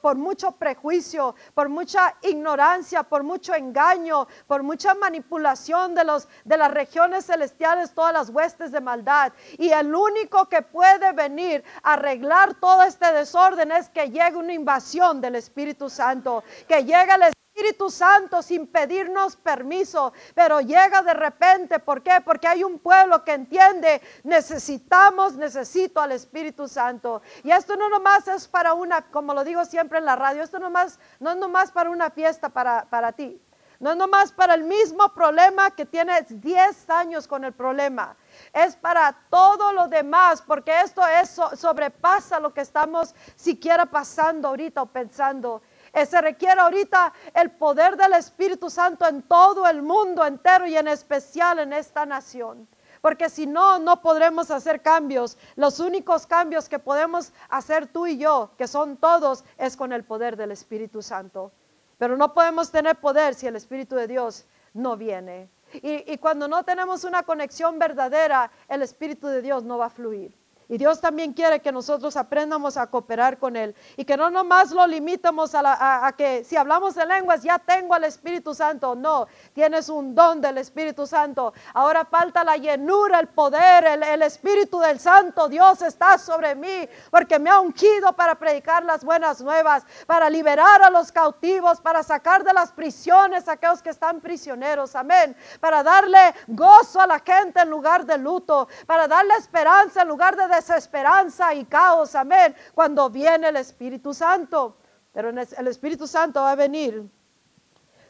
[0.00, 6.28] por mucho prejuicio, por mucha ignorancia ignorancia, por mucho engaño, por mucha manipulación de, los,
[6.44, 9.32] de las regiones celestiales, todas las huestes de maldad.
[9.58, 14.52] Y el único que puede venir a arreglar todo este desorden es que llegue una
[14.52, 17.47] invasión del Espíritu Santo, que llegue el Espíritu
[17.90, 21.78] Santo sin pedirnos permiso, pero llega de repente.
[21.78, 22.20] ¿Por qué?
[22.24, 27.22] Porque hay un pueblo que entiende, necesitamos, necesito al Espíritu Santo.
[27.42, 30.58] Y esto no nomás es para una, como lo digo siempre en la radio, esto
[30.58, 33.40] nomás, no es nomás para una fiesta para, para ti.
[33.80, 38.16] No es nomás para el mismo problema que tienes 10 años con el problema.
[38.52, 44.82] Es para todo lo demás, porque esto es, sobrepasa lo que estamos siquiera pasando ahorita
[44.82, 45.62] o pensando.
[45.98, 50.76] Eh, se requiere ahorita el poder del Espíritu Santo en todo el mundo entero y
[50.76, 52.68] en especial en esta nación.
[53.00, 55.36] Porque si no, no podremos hacer cambios.
[55.56, 60.04] Los únicos cambios que podemos hacer tú y yo, que son todos, es con el
[60.04, 61.50] poder del Espíritu Santo.
[61.98, 65.50] Pero no podemos tener poder si el Espíritu de Dios no viene.
[65.72, 69.90] Y, y cuando no tenemos una conexión verdadera, el Espíritu de Dios no va a
[69.90, 70.36] fluir.
[70.70, 74.70] Y Dios también quiere que nosotros aprendamos a cooperar con Él y que no nomás
[74.70, 78.94] lo limitemos a, que si hablamos de lenguas ya tengo al Espíritu Santo.
[78.94, 81.54] No, tienes un don del Espíritu Santo.
[81.72, 85.48] Ahora falta la llenura, el poder, el, el Espíritu del Santo.
[85.48, 90.82] Dios está sobre mí porque me ha ungido para predicar las buenas nuevas, para liberar
[90.82, 94.94] a los cautivos, para sacar de las prisiones a aquellos que están prisioneros.
[94.94, 95.34] Amén.
[95.60, 100.36] Para darle gozo a la gente en lugar de luto, para darle esperanza en lugar
[100.36, 104.76] de desesperanza y caos, amén, cuando viene el Espíritu Santo.
[105.12, 107.08] Pero el Espíritu Santo va a venir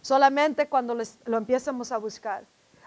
[0.03, 2.45] solamente cuando lo empiecemos a buscar.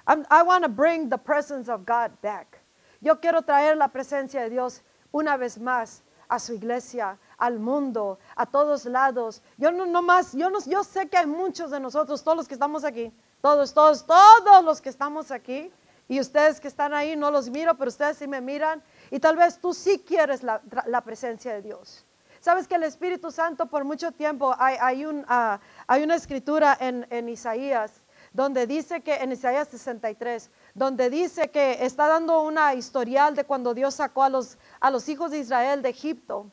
[0.08, 2.60] I want to bring the presence of God back.
[3.00, 8.17] Yo quiero traer la presencia de Dios una vez más a su iglesia, al mundo,
[8.36, 9.41] a todos lados.
[9.58, 12.47] Yo no, no más, yo, no, yo sé que hay muchos de nosotros, todos los
[12.47, 15.71] que estamos aquí, todos, todos, todos los que estamos aquí,
[16.08, 19.36] y ustedes que están ahí, no los miro, pero ustedes sí me miran, y tal
[19.36, 22.06] vez tú sí quieres la, presencia de Dios.
[22.39, 27.30] Sabes que el Espíritu Santo por mucho tiempo hay, un, ah, hay una escritura en,
[27.30, 27.91] Isaías
[28.34, 33.74] donde dice que en Isaías 63, donde dice que está dando una historial de cuando
[33.74, 36.50] Dios sacó a los, a los hijos de Israel de Egipto.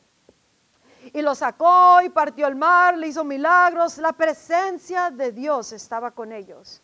[1.13, 3.97] Y los sacó y partió el mar, le hizo milagros.
[3.97, 6.81] La presencia de Dios estaba con ellos.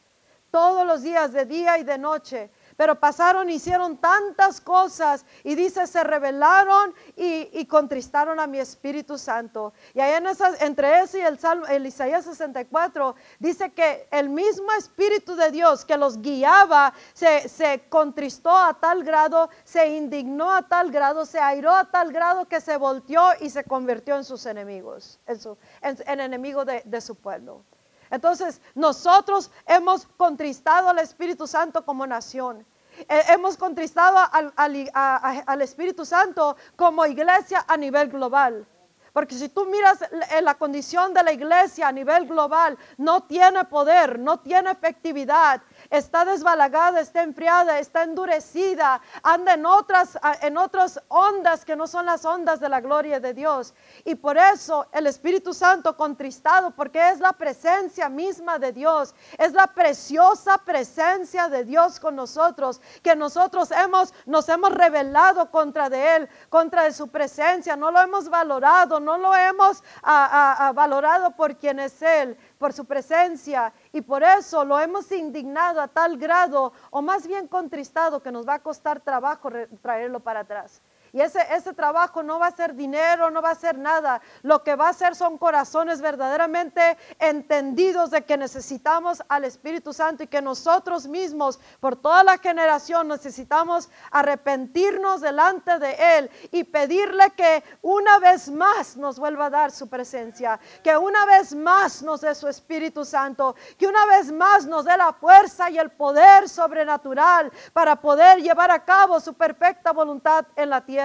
[0.50, 5.88] Todos los días, de día y de noche, pero pasaron, hicieron tantas cosas y dice,
[5.88, 9.74] se rebelaron y, contristaron a mi Espíritu Santo.
[9.94, 14.30] Y ahí en esas, entre ese y el, Salmo, el Isaías 64 dice que el
[14.30, 20.52] mismo Espíritu de Dios que los guiaba se, se contristó a tal grado, se indignó
[20.52, 24.24] a tal grado, se airó a tal grado que se volteó y se convirtió en
[24.24, 27.64] sus enemigos, en, su, en, enemigo de, de su pueblo.
[28.10, 32.66] Entonces, nosotros hemos contristado al Espíritu Santo como nación.
[32.98, 38.66] Eh, hemos contristado al, Espíritu Santo como iglesia a nivel global.
[39.12, 40.00] Porque si tú miras
[40.42, 45.62] la condición de la iglesia a nivel global, no tiene poder, no tiene efectividad
[45.98, 52.06] está desbalagada, está enfriada, está endurecida, anda en otras, en otras ondas que no son
[52.06, 53.74] las ondas de la gloria de Dios.
[54.04, 59.54] Y por eso el Espíritu Santo contristado, porque es la presencia misma de Dios, es
[59.54, 66.16] la preciosa presencia de Dios con nosotros, que nosotros hemos, nos hemos rebelado contra de
[66.16, 71.80] Él, contra de su presencia, no lo hemos valorado, no lo hemos valorado por quien
[71.80, 77.02] es Él por su presencia y por eso lo hemos indignado a tal grado o
[77.02, 79.50] más bien contristado que nos va a costar trabajo
[79.82, 80.82] traerlo para atrás.
[81.16, 84.22] Y ese, ese trabajo no va a ser dinero, no va a ser nada.
[84.42, 90.24] Lo que va a ser son corazones verdaderamente entendidos de que necesitamos al Espíritu Santo
[90.24, 97.32] y que nosotros mismos, por toda la generación, necesitamos arrepentirnos delante de Él y pedirle
[97.32, 102.20] que una vez más nos vuelva a dar su presencia, que una vez más nos
[102.20, 106.50] dé su Espíritu Santo, que una vez más nos dé la fuerza y el poder
[106.50, 111.05] sobrenatural para poder llevar a cabo su perfecta voluntad en la tierra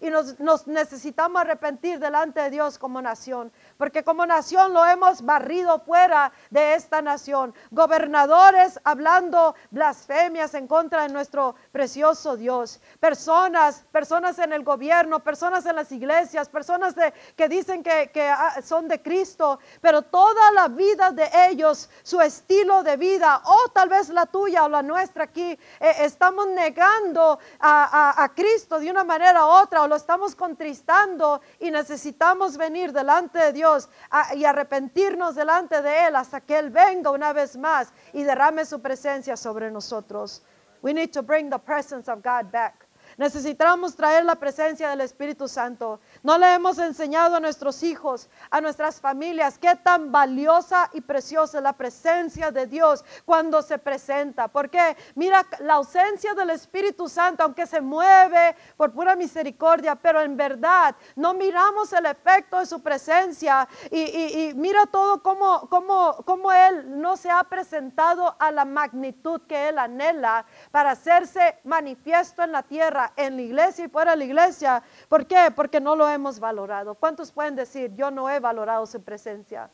[0.00, 5.80] y nos, necesitamos arrepentir delante de Dios como nación, porque como nación lo hemos barrido
[5.80, 7.54] fuera de esta nación.
[7.70, 12.80] Gobernadores hablando blasfemias en contra de nuestro precioso Dios.
[13.00, 16.94] Personas, personas en el gobierno, personas en las iglesias, personas
[17.36, 22.82] que dicen que, ah, son de Cristo, pero toda la vida de ellos, su estilo
[22.82, 28.30] de vida, o tal vez la tuya o la nuestra aquí, eh, estamos negando a
[28.34, 33.38] Cristo de una manera manera u otra o lo estamos contristando y necesitamos venir delante
[33.38, 37.92] de Dios a- y arrepentirnos delante de Él hasta que Él venga una vez más
[38.12, 40.42] y derrame su presencia sobre nosotros.
[40.82, 42.86] We need to bring the presence of God back.
[43.16, 45.98] Necesitamos traer la presencia del Espíritu Santo.
[46.22, 51.58] No le hemos enseñado a nuestros hijos, a nuestras familias, qué tan valiosa y preciosa
[51.58, 54.48] es la presencia de Dios cuando se presenta.
[54.48, 60.36] Porque mira, la ausencia del Espíritu Santo, aunque se mueve por pura misericordia, pero en
[60.36, 67.00] verdad no miramos el efecto de su presencia y, mira todo como, como, como Él
[67.00, 72.62] no se ha presentado a la magnitud que Él anhela para hacerse manifiesto en la
[72.62, 74.82] tierra, en la iglesia y fuera de la iglesia.
[75.08, 75.52] ¿Por qué?
[75.54, 76.94] Porque no lo hemos valorado.
[76.94, 79.70] ¿Cuántos pueden decir, yo no he valorado su presencia?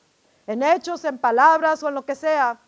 [0.46, 2.58] En hechos, en palabras o en lo que sea.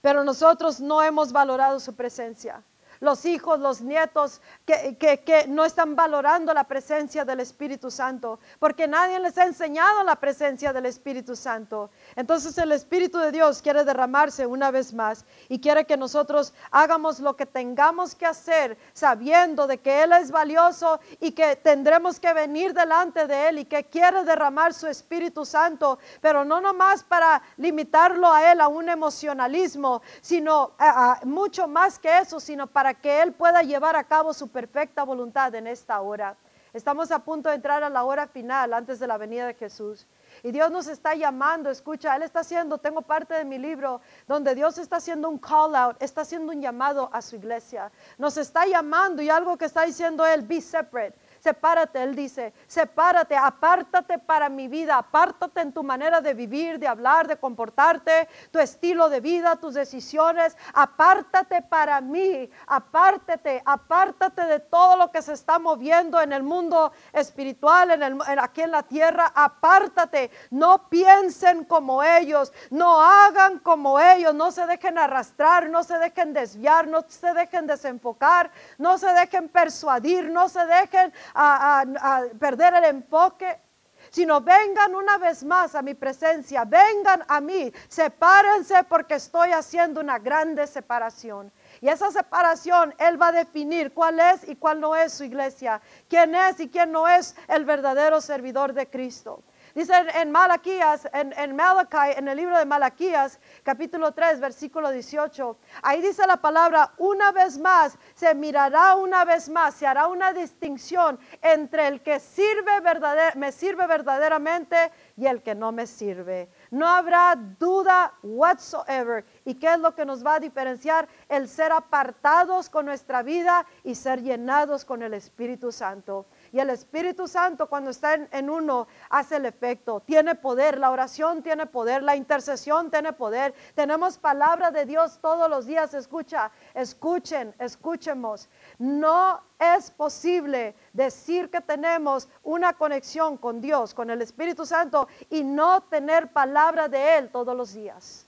[0.00, 2.62] Pero nosotros no hemos valorado su presencia.
[3.00, 8.86] Los hijos, los nietos que, que- no están valorando la presencia del Espíritu Santo, porque
[8.86, 11.90] nadie les ha enseñado la presencia del Espíritu Santo.
[12.14, 17.20] Entonces el Espíritu de Dios quiere derramarse una vez más y quiere que nosotros hagamos
[17.20, 22.32] lo que tengamos que hacer, sabiendo de que Él es valioso y que tendremos que
[22.34, 27.40] venir delante de Él y que quiere derramar su Espíritu Santo, pero no nomás para
[27.56, 33.22] limitarlo a Él a un emocionalismo, sino a mucho más que eso, sino para que
[33.22, 36.36] Él pueda llevar a cabo su perfecta voluntad en esta hora.
[36.72, 40.06] Estamos a punto de entrar a la hora final antes de la venida de Jesús.
[40.44, 44.54] Y Dios nos está llamando, escucha, Él está haciendo, tengo parte de mi libro donde
[44.54, 47.90] Dios está haciendo un call out, está haciendo un llamado a su iglesia.
[48.18, 51.18] Nos está llamando y algo que está diciendo Él, be separate.
[51.40, 56.86] Sepárate, Él dice, sepárate, apártate para mi vida, apártate en tu manera de vivir, de
[56.86, 64.60] hablar, de comportarte, tu estilo de vida, tus decisiones, apártate para mí, apártate, apártate de
[64.60, 68.82] todo lo que se está moviendo en el mundo espiritual, en el, aquí en la
[68.82, 75.84] tierra, apártate, no piensen como ellos, no hagan como ellos, no se dejen arrastrar, no
[75.84, 82.24] se dejen desviar, no se dejen desenfocar, no se dejen persuadir, no se dejen a-
[82.38, 83.60] perder el enfoque
[84.08, 90.00] sino vengan una vez más a mi presencia, vengan a mí, sepárense porque estoy haciendo
[90.00, 91.52] una grande separación.
[91.80, 95.80] Y esa separación Él va a definir cuál es y cuál no es su iglesia,
[96.08, 99.42] quién es y quién no es el verdadero servidor de Cristo.
[99.74, 105.56] Dice en, Malaquías, en, en Malachi, en el libro de Malaquías, capítulo 3, versículo 18,
[105.82, 110.32] ahí dice la palabra, una vez más, se mirará una vez más, se hará una
[110.32, 116.48] distinción entre el que sirve verdader- me sirve verdaderamente y el que no me sirve.
[116.70, 119.24] No habrá duda whatsoever.
[119.44, 121.06] ¿Y qué es lo que nos va a diferenciar?
[121.28, 126.26] El ser apartados con nuestra vida y ser llenados con el Espíritu Santo.
[126.52, 131.42] Y el Espíritu Santo cuando está en, uno hace el efecto, tiene poder, la oración
[131.42, 133.54] tiene poder, la intercesión tiene poder.
[133.74, 138.48] Tenemos palabra de Dios todos los días, escucha, escuchen, escuchemos.
[138.78, 145.44] No es posible decir que tenemos una conexión con Dios, con el Espíritu Santo y
[145.44, 148.26] no tener palabra de Él todos los días.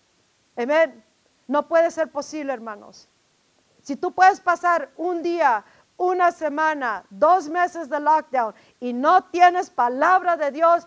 [0.56, 1.04] Amén.
[1.48, 3.08] No puede ser posible, hermanos.
[3.82, 5.64] Si tú puedes pasar un día,
[5.96, 10.87] una semana, dos meses de lockdown y no tienes palabra de Dios,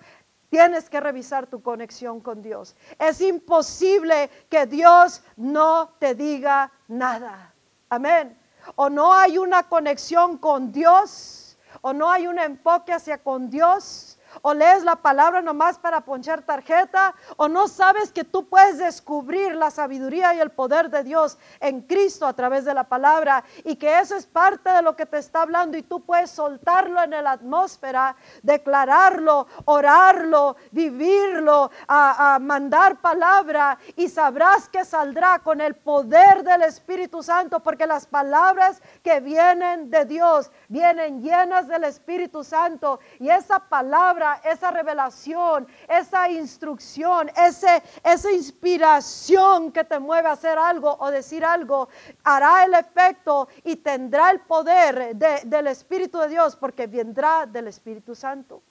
[0.50, 2.76] tienes que revisar tu conexión con Dios.
[3.00, 7.54] Es imposible que Dios no te diga nada.
[7.90, 8.38] Amén.
[8.76, 14.15] O no hay una conexión con Dios, o no hay un enfoque hacia con Dios
[14.42, 19.56] o lees la palabra nomás para ponchar tarjeta, o no sabes que tú puedes descubrir
[19.56, 23.76] la sabiduría y el poder de Dios en Cristo a través de la palabra, y
[23.76, 27.12] que eso es parte de lo que te está hablando, y tú puedes soltarlo en
[27.12, 35.76] la atmósfera, declararlo, orarlo, vivirlo, a, a mandar palabra, y sabrás que saldrá con el
[35.76, 42.44] poder del Espíritu Santo, porque las palabras que vienen de Dios vienen llenas del Espíritu
[42.44, 50.34] Santo, y esa palabra esa revelación, esa instrucción, ese, esa inspiración que te mueve a
[50.34, 51.88] hacer algo o decir algo,
[52.24, 57.68] hará el efecto y tendrá el poder de- del Espíritu de Dios porque vendrá del
[57.68, 58.62] Espíritu Santo.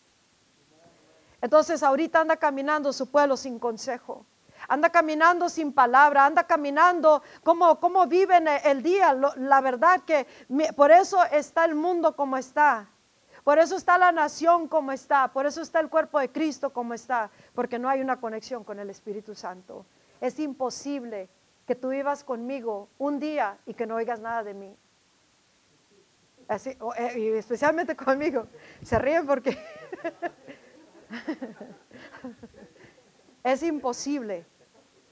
[1.41, 4.25] Entonces ahorita anda caminando su pueblo sin consejo.
[4.67, 9.13] Anda caminando sin palabra, anda caminando como, como viven el día.
[9.37, 10.27] La verdad que
[10.75, 12.89] por eso está el mundo como está.
[13.45, 16.95] Por eso está la nación como está, por eso está el cuerpo de Cristo como
[16.95, 19.85] está, porque no hay una conexión con el Espíritu Santo.
[20.19, 21.29] Es imposible
[21.67, 24.75] que tú vivas conmigo un día y que no oigas nada de mí.
[26.49, 28.47] Así, eh, y especialmente conmigo.
[28.83, 29.51] Se ríen porque
[33.45, 34.47] es imposible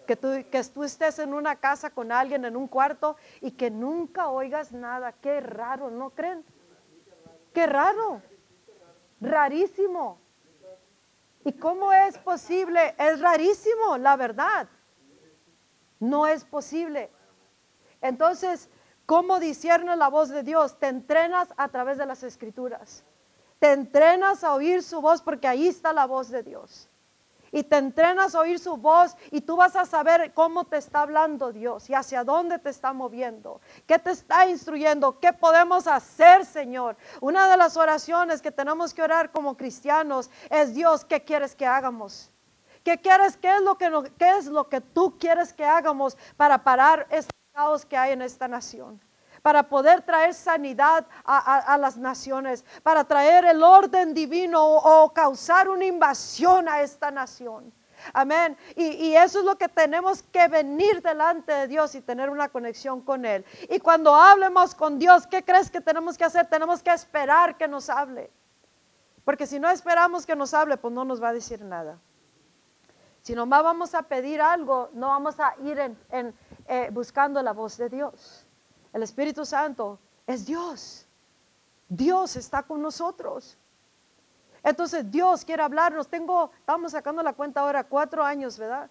[0.06, 3.70] que tú, que tú estés en una casa con alguien en un cuarto y que
[3.70, 5.12] nunca oigas nada.
[5.12, 6.42] Qué raro, ¿no creen?
[7.52, 8.22] Qué raro.
[9.20, 10.18] Rarísimo.
[11.44, 12.94] ¿Y cómo es posible?
[12.98, 14.68] Es rarísimo, la verdad.
[15.98, 17.10] No es posible.
[18.00, 18.68] Entonces,
[19.06, 20.78] ¿cómo disciernes la voz de Dios?
[20.78, 23.04] Te entrenas a través de las escrituras.
[23.58, 26.88] Te entrenas a oír su voz porque ahí está la voz de Dios
[27.52, 31.02] y te entrenas a oír su voz y tú vas a saber cómo te está
[31.02, 36.46] hablando Dios y hacia dónde te está moviendo, qué te está instruyendo, qué podemos hacer,
[36.46, 36.96] Señor.
[37.20, 41.66] Una de las oraciones que tenemos que orar como cristianos es Dios, ¿qué quieres que
[41.66, 42.30] hagamos?
[42.82, 43.36] ¿Qué quieres?
[43.36, 47.84] ¿Qué es lo que, es lo que tú quieres que hagamos para parar este caos
[47.84, 49.00] que hay en esta nación?
[49.42, 55.84] Para poder traer sanidad a, las naciones, para traer el orden divino o, causar una
[55.84, 57.72] invasión a esta nación.
[58.12, 58.56] Amén.
[58.74, 63.00] Y, eso es lo que tenemos que venir delante de Dios y tener una conexión
[63.00, 63.44] con Él.
[63.68, 66.46] Y cuando hablemos con Dios, ¿qué crees que tenemos que hacer?
[66.48, 68.30] Tenemos que esperar que nos hable.
[69.24, 71.98] Porque si no esperamos que nos hable, pues no nos va a decir nada.
[73.22, 76.34] Si nomás vamos a pedir algo, no vamos a ir en,
[76.66, 78.41] eh, buscando la voz de Dios.
[78.92, 81.06] El Espíritu Santo es Dios.
[81.88, 83.56] Dios está con nosotros.
[84.62, 86.08] Entonces Dios quiere hablarnos.
[86.08, 88.90] Tengo, estamos sacando la cuenta ahora, cuatro años, ¿verdad?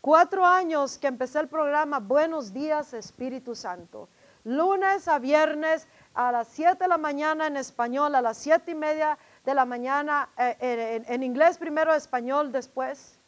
[0.00, 4.08] Cuatro años que empecé el programa Buenos días Espíritu Santo.
[4.44, 8.74] Lunes a viernes a las siete de la mañana en español, a las siete y
[8.74, 13.18] media de la mañana eh, en, en inglés primero, español después.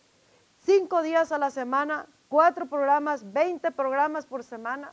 [0.65, 4.93] Cinco días a la semana, cuatro programas, veinte programas por semana.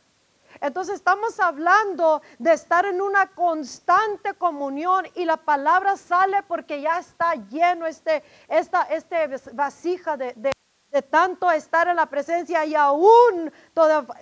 [0.60, 6.98] Entonces estamos hablando de estar en una constante comunión y la palabra sale porque ya
[6.98, 13.52] está lleno este, esta este vasija de, de, tanto estar en la presencia y aún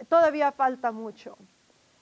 [0.08, 1.38] todavía falta mucho.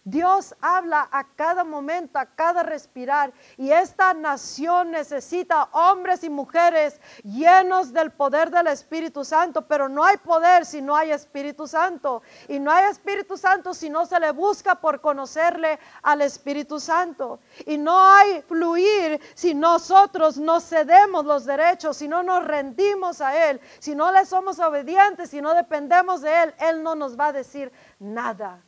[0.04, 3.32] Dios habla a cada momento, a cada respirar.
[3.56, 9.66] Y esta nación necesita hombres y mujeres llenos del poder del Espíritu Santo.
[9.68, 12.22] Pero no hay poder si no hay Espíritu Santo.
[12.48, 17.38] Y no hay Espíritu Santo si no se le busca por conocerle al Espíritu Santo.
[17.64, 23.50] Y no hay fluir si nosotros no cedemos los derechos, si no nos rendimos a
[23.50, 27.26] Él, si no le somos obedientes, si no dependemos de Él, Él no nos va
[27.26, 28.62] a decir nada.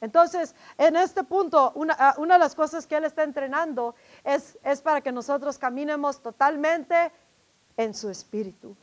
[0.00, 4.80] Entonces, en este punto, ah, una, de las cosas que Él está entrenando es, es
[4.80, 7.10] para que nosotros caminemos totalmente
[7.76, 8.76] en su espíritu.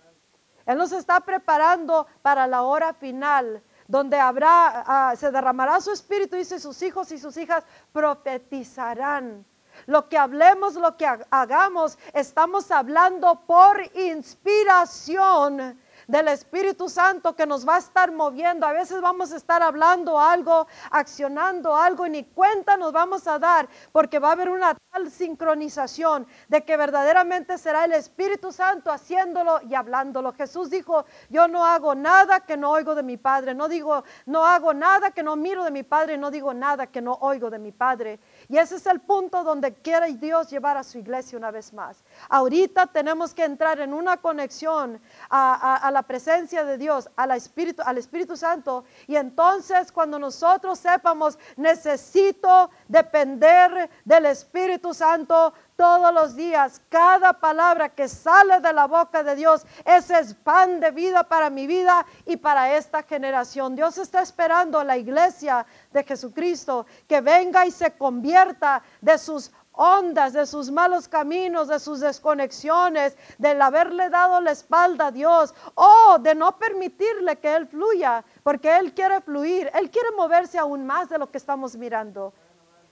[0.66, 6.36] Él nos está preparando para la hora final, donde habrá, ah, se derramará su espíritu,
[6.36, 7.64] dice sus hijos y sus hijas
[7.94, 9.46] profetizarán.
[9.86, 17.68] Lo que hablemos, lo que hagamos, estamos hablando por inspiración del Espíritu Santo que nos
[17.68, 18.66] va a estar moviendo.
[18.66, 23.40] A veces vamos a estar hablando algo, accionando algo y ni cuenta nos vamos a
[23.40, 28.92] dar porque va a haber una tal sincronización de que verdaderamente será el Espíritu Santo
[28.92, 30.34] haciéndolo y hablándolo.
[30.34, 33.54] Jesús dijo, yo no hago nada que no oigo de mi Padre.
[33.54, 36.18] No digo, no hago nada que no miro de mi Padre.
[36.18, 38.20] No digo nada que no oigo de mi Padre.
[38.48, 42.04] Y ese es el punto donde quiere Dios llevar a su iglesia una vez más.
[42.30, 47.98] Ahorita tenemos que entrar en una conexión a, la presencia de Dios, al Espíritu, al
[47.98, 48.86] Espíritu Santo.
[49.08, 56.82] Y entonces cuando nosotros sepamos, necesito depender del Espíritu Santo todos los días.
[56.90, 61.50] Cada palabra que sale de la boca de Dios, ese es pan de vida para
[61.50, 63.76] mi vida y para esta generación.
[63.76, 69.52] Dios está esperando a la iglesia de Jesucristo que venga y se convierta de sus
[69.78, 75.54] ondas, de sus malos caminos, de sus desconexiones, del haberle dado la espalda a Dios
[75.76, 80.86] o de no permitirle que Él fluya, porque Él quiere fluir, Él quiere moverse aún
[80.86, 82.34] más de lo que estamos mirando.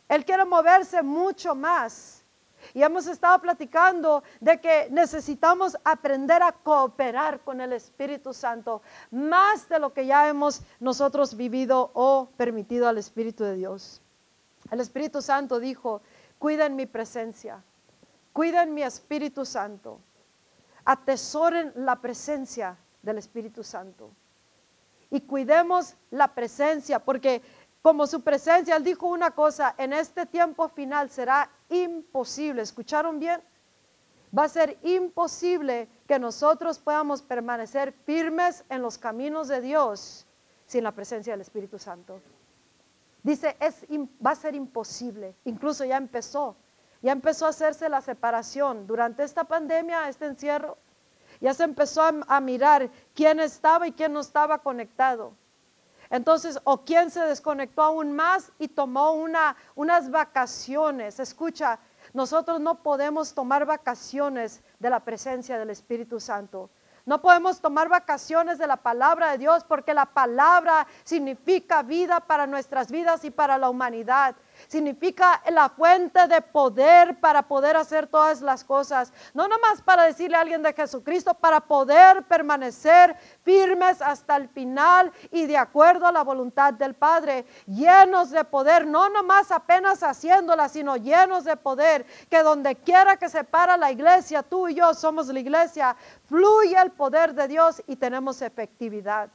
[0.09, 2.22] Él quiere moverse mucho más.
[2.73, 9.69] Y hemos estado platicando de que necesitamos aprender a cooperar con el Espíritu Santo más
[9.69, 14.01] de lo que ya hemos nosotros vivido o permitido al Espíritu de Dios.
[14.71, 16.01] El Espíritu Santo dijo,
[16.39, 17.63] cuiden mi presencia,
[18.31, 19.99] cuiden mi Espíritu Santo,
[20.83, 24.09] atesoren la presencia del Espíritu Santo
[25.13, 27.43] y cuidemos la presencia porque
[27.83, 33.39] como su presencia, él dijo una cosa, en este tiempo final será imposible, ¿escucharon bien?
[34.35, 40.25] Va a ser imposible que nosotros podamos permanecer firmes en los caminos de Dios
[40.65, 42.19] sin la presencia del Espíritu Santo.
[43.21, 43.85] Dice, es,
[44.25, 45.35] va a ser imposible.
[45.45, 46.55] Incluso ya empezó.
[47.01, 48.87] Ya empezó a hacerse la separación.
[48.87, 50.77] Durante esta pandemia, este encierro,
[51.39, 55.33] ya se empezó a, mirar quién estaba y quién no estaba conectado.
[56.13, 61.19] Entonces, o quién se desconectó aún más y tomó una, unas vacaciones.
[61.19, 61.79] Escucha,
[62.13, 66.69] nosotros no podemos tomar vacaciones de la presencia del Espíritu Santo.
[67.07, 72.45] No podemos tomar vacaciones de la palabra de Dios porque la palabra significa vida para
[72.45, 74.35] nuestras vidas y para la humanidad
[74.67, 79.13] significa la fuente de poder para poder hacer todas las cosas.
[79.33, 85.11] No nomás para decirle a alguien de Jesucristo, para poder permanecer firmes hasta el final
[85.31, 90.69] y de acuerdo a la voluntad del Padre, llenos de poder, no nomás apenas haciéndola,
[90.69, 94.93] sino llenos de poder, que donde quiera que se para la iglesia, tú y yo
[94.93, 95.95] somos la iglesia,
[96.25, 99.29] fluye el poder de Dios y tenemos efectividad.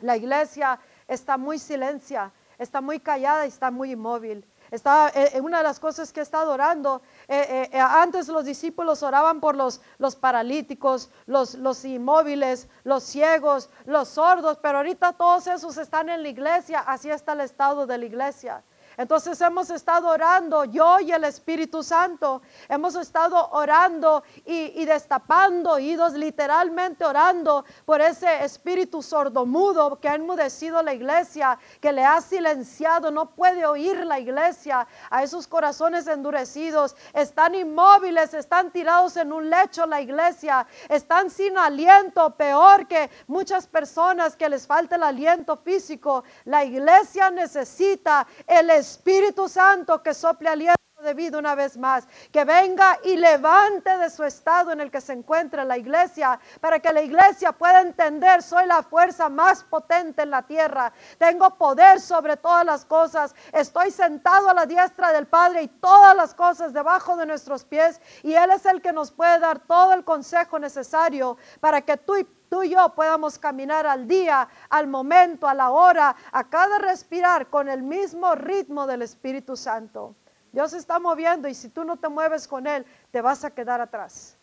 [0.00, 4.44] La iglesia está muy silencia, está muy callada y está muy inmóvil.
[4.70, 9.40] Está, eh, eh, una de las cosas que estado orando, eh, antes los discípulos oraban
[9.40, 15.76] por los, los paralíticos, los, los inmóviles, los ciegos, los sordos, pero ahorita todos esos
[15.76, 18.62] están en la iglesia, así está el estado de la iglesia.
[18.96, 26.14] Entonces hemos estado orando, yo y el Espíritu Santo, hemos estado orando y, destapando oídos,
[26.14, 33.10] literalmente orando por ese espíritu sordomudo que ha enmudecido la iglesia, que le ha silenciado,
[33.10, 39.48] no puede oír la iglesia, a esos corazones endurecidos, están inmóviles, están tirados en un
[39.48, 45.56] lecho la iglesia, están sin aliento, peor que muchas personas que les falta el aliento
[45.56, 46.24] físico.
[46.44, 52.44] La iglesia necesita el Espíritu Santo que sople aliento de vida una vez más, que
[52.44, 56.92] venga y levante de su estado en el que se encuentra la iglesia, para que
[56.92, 62.36] la iglesia pueda entender, soy la fuerza más potente en la tierra, tengo poder sobre
[62.36, 67.16] todas las cosas, estoy sentado a la diestra del Padre y todas las cosas debajo
[67.16, 71.36] de nuestros pies, y Él es el que nos puede dar todo el consejo necesario
[71.60, 75.70] para que tú y tú y yo podamos caminar al día, al momento, a la
[75.70, 80.16] hora, a cada respirar con el mismo ritmo del Espíritu Santo.
[80.52, 83.80] Dios está moviendo y si tú no te mueves con Él, te vas a quedar
[83.80, 84.36] atrás.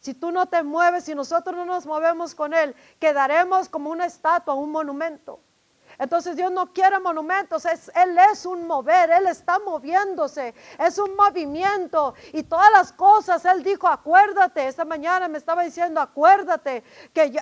[0.00, 4.06] Si tú no te mueves, si nosotros no nos movemos con Él, quedaremos como una
[4.06, 5.40] estatua, un monumento.
[5.98, 12.14] Entonces Dios no quiere monumentos, Él es un mover, Él está moviéndose, es un movimiento
[12.32, 16.82] y todas las cosas, Él dijo, acuérdate, esta mañana me estaba diciendo, acuérdate
[17.14, 17.32] que,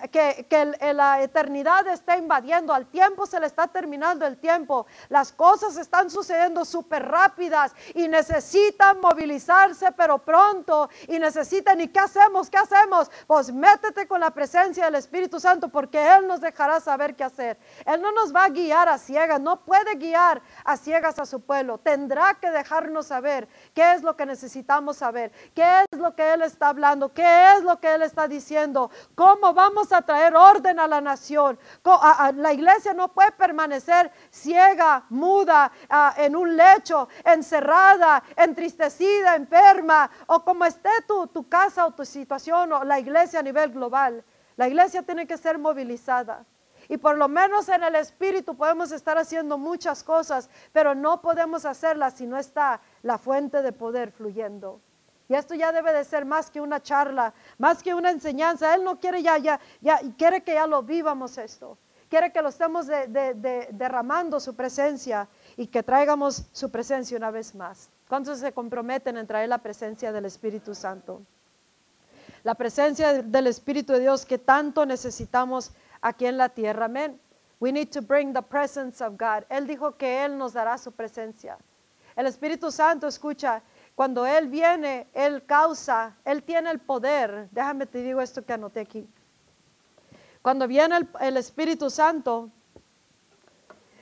[0.49, 5.77] que, la eternidad está invadiendo, al tiempo se le está terminando el tiempo, las cosas
[5.77, 12.49] están sucediendo súper rápidas y necesitan movilizarse, pero pronto, y necesitan, ¿y qué hacemos?
[12.49, 13.11] ¿Qué hacemos?
[13.27, 17.59] Pues métete con la presencia del Espíritu Santo porque Él nos dejará saber qué hacer.
[17.85, 21.79] Él no nos va guiar a ciegas, no puede guiar a ciegas a su pueblo.
[21.79, 26.43] Tendrá que dejarnos saber qué es lo que necesitamos saber, qué es lo que Él
[26.43, 30.87] está hablando, qué es lo que Él está diciendo, cómo vamos a traer orden a
[30.87, 31.59] la nación.
[32.35, 35.71] La iglesia no puede permanecer ciega, muda,
[36.17, 42.73] en un lecho, encerrada, entristecida, enferma, o como esté tu, tu casa o tu situación
[42.73, 44.25] o la iglesia a nivel global.
[44.57, 46.45] La iglesia tiene que ser movilizada.
[46.89, 51.65] Y por lo menos en el Espíritu podemos estar haciendo muchas cosas, pero no podemos
[51.65, 54.81] hacerlas si no está la fuente de poder fluyendo.
[55.29, 58.75] Y esto ya debe de ser más que una charla, más que una enseñanza.
[58.75, 61.79] Él no quiere ya, ya, ya, quiere que ya lo vivamos esto.
[62.11, 65.27] Quiere que lo estemos derramando su presencia
[65.57, 67.89] y que traigamos su presencia una vez más.
[68.09, 71.23] ¿Cuántos se comprometen en traer la presencia del Espíritu Santo?
[72.43, 75.73] La presencia del Espíritu de Dios que tanto necesitamos
[76.05, 76.85] aquí en la tierra.
[76.85, 77.19] Amén.
[77.59, 79.45] We need to bring the presence of God.
[79.49, 81.57] Él dijo que Él nos dará su presencia.
[82.15, 83.63] El Espíritu Santo, escucha,
[83.95, 87.49] cuando Él viene, Él causa, Él tiene el poder.
[87.51, 89.09] Déjame te digo esto que anoté aquí.
[90.43, 92.51] Cuando viene el, Espíritu Santo,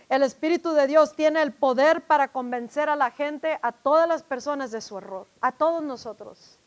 [0.09, 4.25] el Espíritu de Dios tiene el poder para convencer a la gente, a todas las
[4.25, 6.59] personas de su error, a todos nosotros.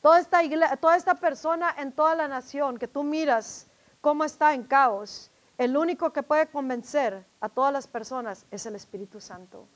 [0.00, 3.66] Toda esta, iglesia, toda esta persona en toda la nación que tú miras
[4.00, 8.74] cómo está en caos, el único que puede convencer a todas las personas es el
[8.74, 9.66] Espíritu Santo.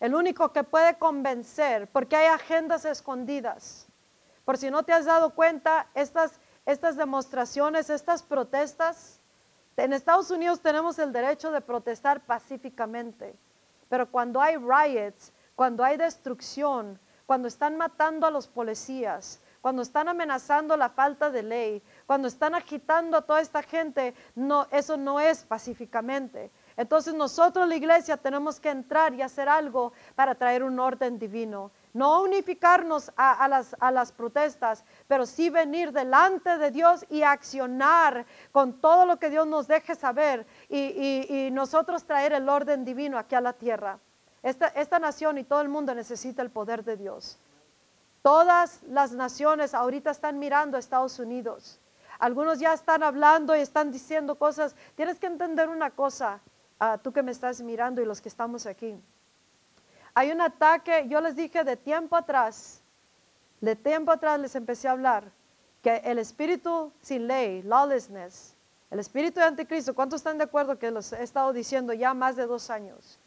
[0.00, 3.86] El único que puede convencer, porque hay agendas escondidas.
[4.44, 9.20] Por si no te has dado cuenta, estas, estas demostraciones, estas protestas,
[9.76, 13.36] en Estados Unidos tenemos el derecho de protestar pacíficamente,
[13.88, 20.08] pero cuando hay riots, cuando hay destrucción, cuando están matando a los policías, cuando están
[20.08, 25.20] amenazando la falta de ley, cuando están agitando a toda esta gente, no, eso no
[25.20, 26.50] es pacíficamente.
[26.74, 31.70] Entonces nosotros la iglesia tenemos que entrar y hacer algo para traer un orden divino.
[31.92, 38.24] No unificarnos a, las, a, las, protestas, pero sí venir delante de Dios y accionar
[38.52, 43.18] con todo lo que Dios nos deje saber y, y, nosotros traer el orden divino
[43.18, 43.98] aquí a la tierra.
[44.42, 47.38] Esta, esta nación y todo el mundo necesita el poder de Dios.
[48.22, 51.78] Todas las naciones ahorita están mirando a Estados Unidos.
[52.18, 54.74] Algunos ya están hablando y están diciendo cosas.
[54.96, 56.40] Tienes que entender una cosa,
[56.80, 59.00] uh, tú que me estás mirando y los que estamos aquí.
[60.14, 62.80] Hay un ataque, yo les dije de tiempo atrás,
[63.60, 65.30] de tiempo atrás les empecé a hablar,
[65.82, 68.54] que el espíritu sin ley, lawlessness,
[68.90, 72.34] el espíritu de anticristo, ¿cuántos están de acuerdo que los he estado diciendo ya más
[72.34, 73.18] de dos años?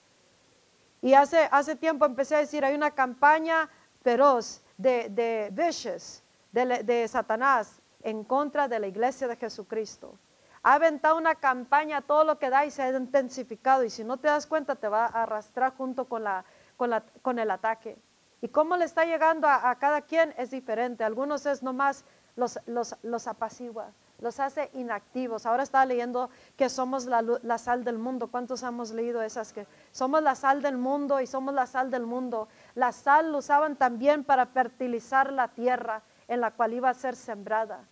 [1.01, 3.69] Y hace, hace tiempo empecé a decir, hay una campaña
[4.03, 6.21] feroz de, de vicious,
[6.51, 10.17] de, de Satanás, en contra de la iglesia de Jesucristo.
[10.63, 13.83] Ha aventado una campaña, todo lo que da y se ha intensificado.
[13.83, 16.45] Y si no te das cuenta, te va a arrastrar junto con, la,
[16.77, 17.97] con, el ataque.
[18.41, 21.03] Y cómo le está llegando a, cada quien es diferente.
[21.03, 25.47] Algunos es nomás los, los, los apacigua, los hace inactivos.
[25.47, 28.27] Ahora estaba leyendo que somos la, la, sal del mundo.
[28.29, 32.05] ¿Cuántos hemos leído esas que somos la sal del mundo y somos la sal del
[32.05, 32.47] mundo?
[32.75, 37.15] La sal lo usaban también para fertilizar la tierra en la cual iba a ser
[37.15, 37.87] sembrada.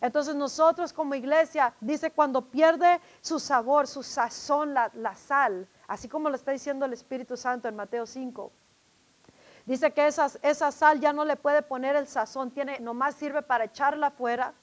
[0.00, 6.28] Entonces nosotros como iglesia, dice, cuando pierde su sabor, su sazón, la, sal, así como
[6.28, 8.52] lo está diciendo el Espíritu Santo en Mateo 5,
[9.66, 10.28] dice que esa,
[10.72, 14.54] sal ya no le puede poner el sazón, tiene, nomás sirve para echarla afuera,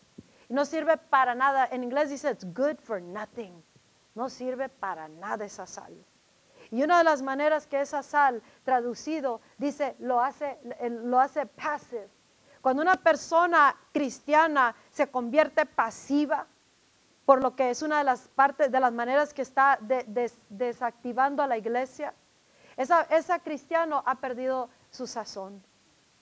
[0.49, 1.67] no sirve para nada.
[1.71, 3.63] En inglés dice, it's good for nothing.
[4.13, 5.93] No sirve para nada esa sal.
[6.69, 10.59] Y una de las maneras que esa sal, traducido, dice, lo hace,
[10.89, 12.09] lo hace passive
[12.61, 16.45] cuando una persona cristiana se convierte pasiva,
[17.25, 19.79] por lo que es una de las partes, de las maneras que está
[20.49, 22.13] desactivando a la iglesia,
[22.77, 25.63] esa, cristiano ha perdido su sazón.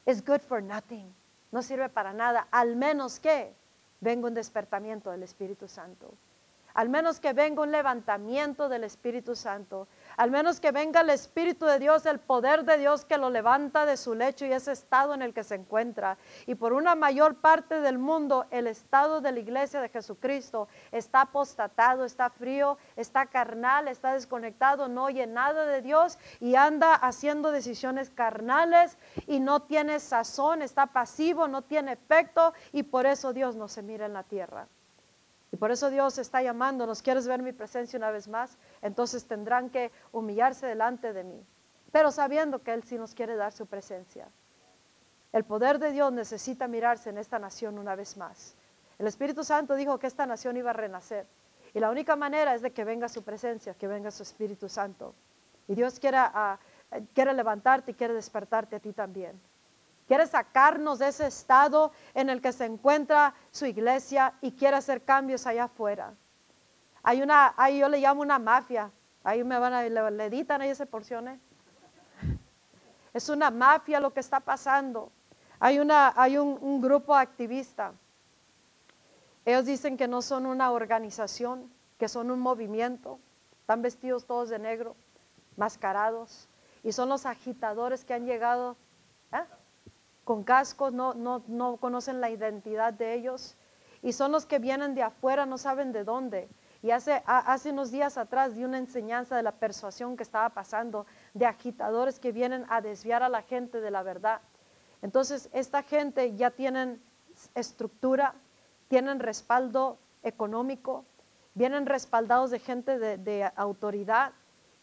[0.06, 1.14] Es good for nothing.
[1.52, 3.54] No sirve para nada, al menos que
[4.02, 6.14] venga un despertamiento del Espíritu Santo.
[6.74, 9.88] Al menos que venga un levantamiento del Espíritu Santo
[10.20, 13.86] al menos que venga el Espíritu de Dios, el poder de Dios que lo levanta
[13.86, 16.18] de su lecho y ese estado en el que se encuentra.
[16.46, 21.22] Y por una mayor parte del mundo, el estado de la iglesia de Jesucristo está
[21.22, 27.54] apostatado, está frío, está carnal, está desconectado, no oye nada de Dios y anda haciendo
[27.54, 33.56] decisiones carnales y no tiene sazón, está pasivo, no tiene efecto y por eso Dios
[33.56, 34.68] no se mira en la tierra.
[35.52, 38.58] Y por eso Dios está llamándonos, ¿quieres ver mi presencia una vez más?
[38.82, 41.44] Entonces tendrán que humillarse delante de mí,
[41.92, 44.28] pero sabiendo que Él sí nos quiere dar su presencia.
[45.32, 48.56] El poder de Dios necesita mirarse en esta nación una vez más.
[48.98, 51.26] El Espíritu Santo dijo que esta nación iba a renacer.
[51.74, 55.14] Y la única manera es de que venga su presencia, que venga su Espíritu Santo.
[55.68, 56.58] Y Dios quiere, ah,
[57.14, 59.40] quiere levantarte y quiere despertarte a ti también.
[60.10, 65.04] Quiere sacarnos de ese estado en el que se encuentra su iglesia y quiere hacer
[65.04, 66.16] cambios allá afuera.
[67.04, 68.90] Hay una, ahí yo le llamo una mafia.
[69.24, 71.40] Ahí me van a, le, editan ahí esa porciones.
[73.14, 75.12] Es una mafia lo que está pasando.
[75.60, 77.94] Hay, una, hay un, un grupo activista.
[79.46, 83.20] Ellos dicen que no son una organización, que son un movimiento.
[83.62, 84.96] Están vestidos todos de negro,
[85.56, 86.50] mascarados.
[86.84, 88.76] Y son los agitadores que han llegado.
[89.32, 89.59] ¿eh?
[90.30, 93.58] Con cascos, no, no, no conocen la identidad de ellos
[94.04, 96.48] y son los que vienen de afuera, no saben de dónde.
[96.84, 101.08] Y hace, hace unos días atrás di una enseñanza de la persuasión que estaba pasando,
[101.34, 104.42] de agitadores que vienen a desviar a la gente de la verdad.
[105.02, 107.02] Entonces, esta gente ya tienen
[107.56, 108.36] estructura,
[108.88, 111.06] tienen respaldo económico,
[111.56, 114.34] vienen respaldados de gente de, de autoridad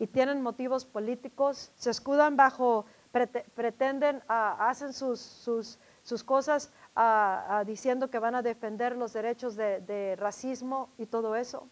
[0.00, 7.44] y tienen motivos políticos, se escudan bajo pretenden, ah, hacen sus, sus, sus cosas ah,
[7.48, 11.68] ah, diciendo que van a defender los derechos de, racismo y todo eso.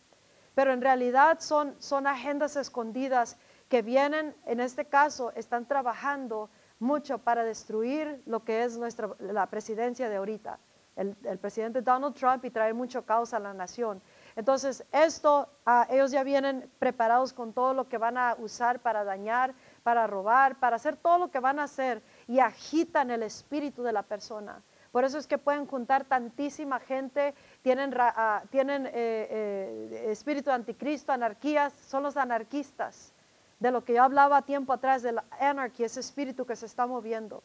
[0.55, 3.37] Pero en realidad son, son agendas escondidas
[3.69, 9.47] que vienen, en este caso, están trabajando mucho para destruir lo que es nuestra, la
[9.47, 10.59] presidencia de ahorita.
[10.97, 14.01] El, el, presidente Donald Trump y traer mucho caos a la nación.
[14.37, 15.49] Entonces, esto,
[15.91, 19.55] ellos ya vienen preparados con todo lo que van a usar para dañar
[19.85, 23.93] para robar, para hacer todo lo que van a hacer y agitan el espíritu de
[23.93, 24.61] la persona.
[24.91, 31.13] Por eso es que pueden juntar tantísima gente, tienen, ah, tienen eh, eh, espíritu anticristo,
[31.13, 33.13] anarquías, son los anarquistas,
[33.61, 36.87] de lo que yo hablaba tiempo atrás, de la anarquía, ese espíritu que se está
[36.87, 37.43] moviendo.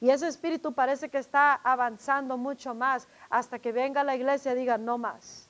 [0.00, 4.56] Y ese espíritu parece que está avanzando mucho más hasta que venga la iglesia y
[4.56, 5.48] diga, no más.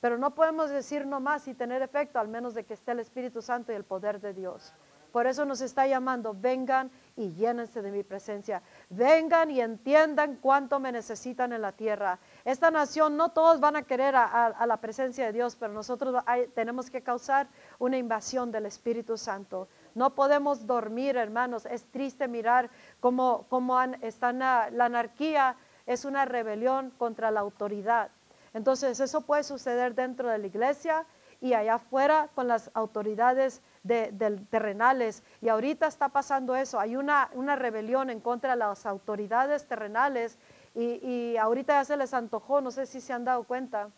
[0.00, 3.00] Pero no podemos decir no más y tener efecto, al menos de que esté el
[3.00, 4.74] Espíritu Santo y el poder de Dios.
[5.12, 8.62] Por eso nos está llamando, vengan y llénense de mi presencia.
[8.88, 12.18] Vengan y entiendan cuánto me necesitan en la tierra.
[12.44, 16.90] Esta nación, no todos van a querer a, la presencia de Dios, pero nosotros tenemos
[16.90, 17.48] que causar
[17.78, 19.68] una invasión del Espíritu Santo.
[19.94, 21.66] No podemos dormir, hermanos.
[21.66, 25.56] Es triste mirar cómo, cómo están, la anarquía
[25.86, 28.10] es una rebelión contra la autoridad.
[28.54, 31.06] Entonces, eso puede suceder dentro de la iglesia
[31.40, 34.12] y allá afuera con las autoridades de,
[34.50, 35.22] terrenales.
[35.40, 36.78] Y ahorita está pasando eso.
[36.78, 40.38] Hay una, una, rebelión en contra de las autoridades terrenales
[40.74, 43.90] y, y ahorita ya se les antojó, no sé si se han dado cuenta,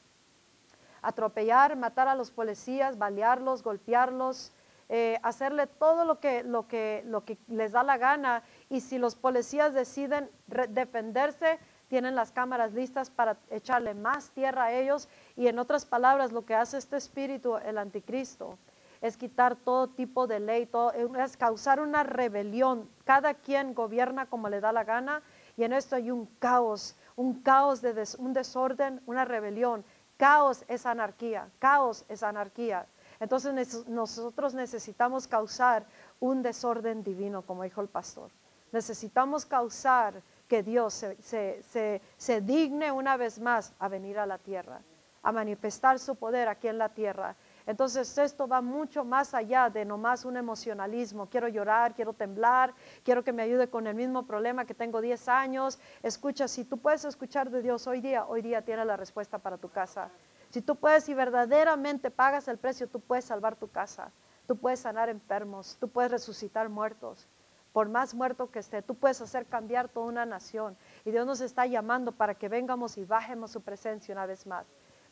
[1.03, 4.53] atropellar, matar a los policías, balearlos, golpearlos.
[4.91, 8.99] Eh, hacerle todo lo que, lo, que, lo que les da la gana y si
[8.99, 10.30] los policías deciden
[10.68, 11.59] defenderse,
[11.89, 16.45] tienen las cámaras listas para echarle más tierra a ellos y en otras palabras lo
[16.45, 18.59] que hace este espíritu, el anticristo,
[19.05, 22.88] es quitar todo tipo de ley, todo, es causar una rebelión.
[23.05, 25.22] Cada quien gobierna como le da la gana
[25.59, 29.84] y en esto hay un caos, un caos de un desorden, una rebelión.
[30.16, 32.86] Caos es anarquía, caos es anarquía.
[33.20, 35.84] Entonces nosotros necesitamos causar
[36.18, 38.30] un desorden divino, como dijo el pastor.
[38.72, 40.14] Necesitamos causar
[40.48, 44.80] que Dios se, digne una vez más a venir a la tierra,
[45.22, 47.36] a manifestar su poder aquí en la tierra.
[47.66, 51.28] Entonces esto va mucho más allá de nomás un emocionalismo.
[51.28, 55.28] Quiero llorar, quiero temblar, quiero que me ayude con el mismo problema que tengo 10
[55.28, 55.78] años.
[56.02, 59.56] Escucha, si tú puedes escuchar de Dios hoy día, hoy día tiene la respuesta para
[59.56, 60.10] tu casa.
[60.50, 64.12] Si tú puedes y verdaderamente pagas el precio, tú puedes salvar tu casa,
[64.46, 67.26] tú puedes sanar enfermos, tú puedes resucitar muertos
[67.74, 70.76] por más muerto que esté, tú puedes hacer cambiar toda una nación.
[71.04, 74.64] Y Dios nos está llamando para que vengamos y bajemos su presencia una vez más.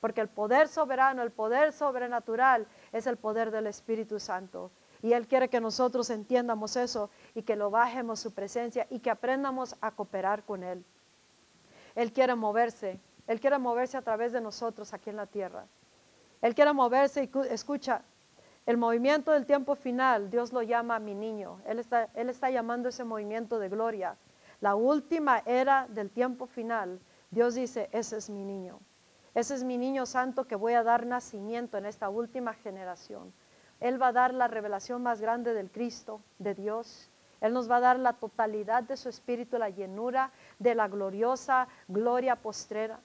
[0.02, 4.72] Porque el poder soberano, el poder sobrenatural es el poder del Espíritu Santo.
[5.00, 9.10] Y Él quiere que nosotros entiendamos eso y que lo bajemos su presencia y que
[9.10, 10.84] aprendamos a cooperar con Él.
[11.94, 12.98] Él quiere moverse,
[13.28, 15.66] Él quiere moverse a través de nosotros aquí en la tierra.
[16.40, 18.02] Él quiere moverse y escucha,
[18.66, 21.60] el movimiento del tiempo final, Dios lo llama mi niño.
[21.64, 24.16] Él está, él está llamando ese movimiento de gloria.
[24.60, 26.98] La última era del tiempo final,
[27.30, 28.80] Dios dice, ese es mi niño.
[29.34, 33.32] Ese es mi niño santo que voy a dar nacimiento en esta última generación.
[33.80, 37.10] Él va a dar la revelación más grande del Cristo, de Dios.
[37.40, 41.66] Él nos va a dar la totalidad de su espíritu, la llenura de la gloriosa
[41.88, 43.00] gloria postrera.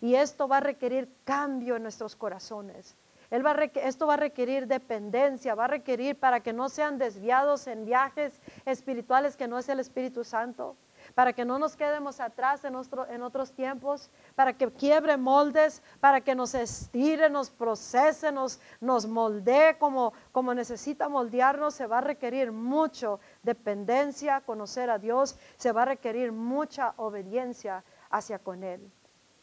[0.00, 2.96] Y esto va a requerir cambio en nuestros corazones
[3.30, 8.40] esto va a requerir dependencia, va a requerir para que no sean desviados en viajes
[8.64, 10.76] espirituales que no es el Espíritu Santo,
[11.18, 16.32] para que no nos quedemos atrás en, otros tiempos, para que quiebre moldes, para que
[16.32, 18.60] nos estire, nos procese, nos,
[19.08, 25.72] moldee como, como necesita moldearnos, se va a requerir mucho dependencia, conocer a Dios, se
[25.72, 28.88] va a requerir mucha obediencia hacia con Él.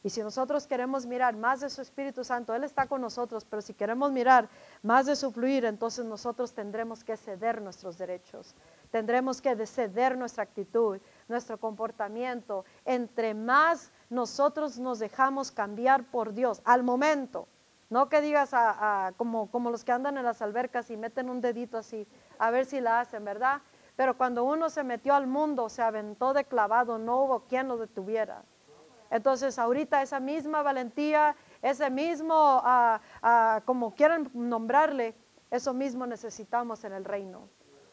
[0.05, 3.59] Y si nosotros queremos mirar más de su Espíritu Santo, Él está con nosotros, pero
[3.59, 4.47] si queremos mirar
[4.83, 8.53] más de su fluir, entonces nosotros tendremos que ceder nuestros derechos,
[8.91, 12.65] tendremos que ceder nuestra actitud, nuestro comportamiento.
[12.85, 17.47] Entre más nosotros nos dejamos cambiar por Dios al momento,
[17.89, 18.51] no que digas
[19.17, 22.67] como, como los que andan en las albercas y meten un dedito así, a ver
[22.67, 23.59] si la hacen, ¿verdad?
[23.95, 27.77] Pero cuando uno se metió al mundo, se aventó de clavado, no hubo quien lo
[27.77, 28.43] detuviera.
[29.09, 35.15] Entonces, ahorita esa misma valentía, ese mismo, ah, ah, como quieran nombrarle,
[35.51, 37.47] eso mismo necesitamos en el reino.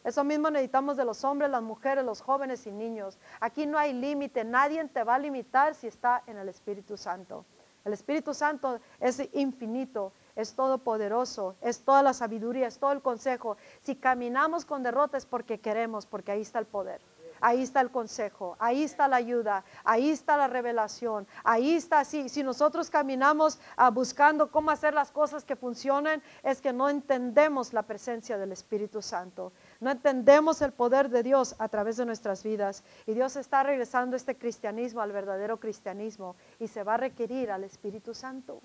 [0.05, 3.19] Eso mismo necesitamos de los hombres, las mujeres, los jóvenes y niños.
[3.41, 7.45] Aquí no hay límite, nadie te va a limitar si está en el Espíritu Santo.
[7.85, 13.57] El Espíritu Santo es infinito, es todopoderoso, es toda la sabiduría, es todo el consejo.
[13.83, 17.01] Si caminamos con derrota es porque queremos, porque ahí está el poder
[17.43, 22.29] ahí está el consejo, ahí está la ayuda, ahí está la revelación, ahí está, si,
[22.29, 27.73] si nosotros caminamos ah, buscando cómo hacer las cosas que funcionen, es que no entendemos
[27.73, 32.43] la presencia del Espíritu Santo, no entendemos el poder de Dios a través de nuestras
[32.43, 32.85] vidas.
[33.07, 37.65] Y Dios está regresando este cristianismo al verdadero cristianismo y se va a requerir al
[37.65, 38.63] Espíritu Santo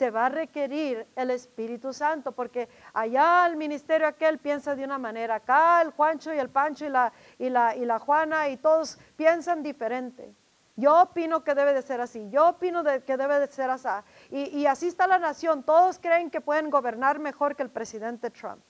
[0.00, 4.96] se va a requerir el Espíritu Santo, porque allá el ministerio aquel piensa de una
[4.96, 8.56] manera, acá el Juancho y el Pancho y la, y la, y la Juana y
[8.56, 10.32] todos piensan diferente.
[10.74, 13.90] Yo opino que debe de ser así, yo opino de que debe de ser así.
[14.30, 18.30] Y, y así está la nación, todos creen que pueden gobernar mejor que el presidente
[18.30, 18.62] Trump.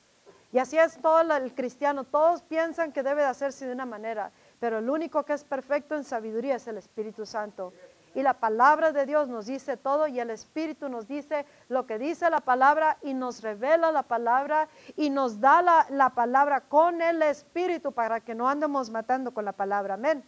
[0.53, 4.33] Y así es todo el cristiano, todos piensan que debe de hacerse de una manera,
[4.59, 7.72] pero el único que es perfecto en sabiduría es el Espíritu Santo.
[8.15, 11.99] Y la palabra de Dios nos dice todo y el Espíritu nos dice lo que
[11.99, 17.01] dice la palabra y nos revela la palabra y nos da la, la palabra con
[17.01, 19.95] el Espíritu para que no andemos matando con la palabra.
[19.95, 20.25] Amén.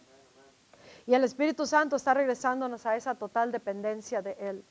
[1.05, 4.65] Y el Espíritu Santo está regresándonos a esa total dependencia de Él.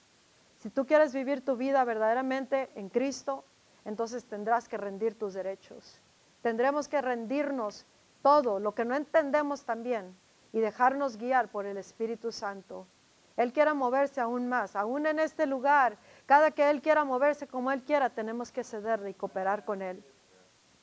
[0.59, 3.45] Si tú quieres vivir tu vida verdaderamente en Cristo,
[3.85, 6.01] entonces tendrás que rendir tus derechos.
[6.41, 7.85] Tendremos que rendirnos
[8.23, 10.17] todo lo que no entendemos también
[10.53, 12.87] y dejarnos guiar por el Espíritu Santo.
[13.37, 15.97] Él quiera moverse aún más, aún en este lugar.
[16.27, 20.05] Cada que Él quiera moverse como Él quiera, tenemos que cederle y cooperar con Él.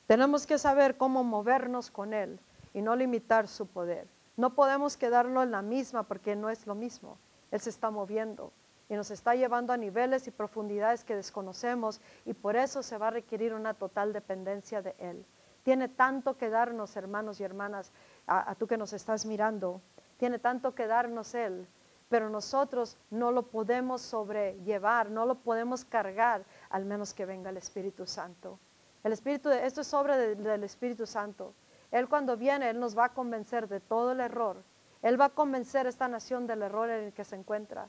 [0.06, 2.40] Tenemos que saber cómo movernos con Él
[2.74, 4.08] y no limitar su poder.
[4.36, 7.18] No podemos quedarlo en la misma porque no es lo mismo.
[7.50, 8.52] Él se está moviendo
[8.88, 13.08] y nos está llevando a niveles y profundidades que desconocemos y por eso se va
[13.08, 15.24] a requerir una total dependencia de Él.
[15.62, 17.92] Tiene tanto que darnos, hermanos y hermanas,
[18.26, 19.80] a, a tú que nos estás mirando,
[20.16, 21.68] tiene tanto que darnos Él
[22.10, 27.56] pero nosotros no lo podemos sobrellevar, no lo podemos cargar, al menos que venga el
[27.56, 28.58] Espíritu Santo.
[29.04, 31.54] El Espíritu, esto es obra del Espíritu Santo.
[31.92, 34.62] Él cuando viene, Él nos va a convencer de todo el error.
[35.02, 37.88] Él va a convencer a esta nación del error en el que se encuentra.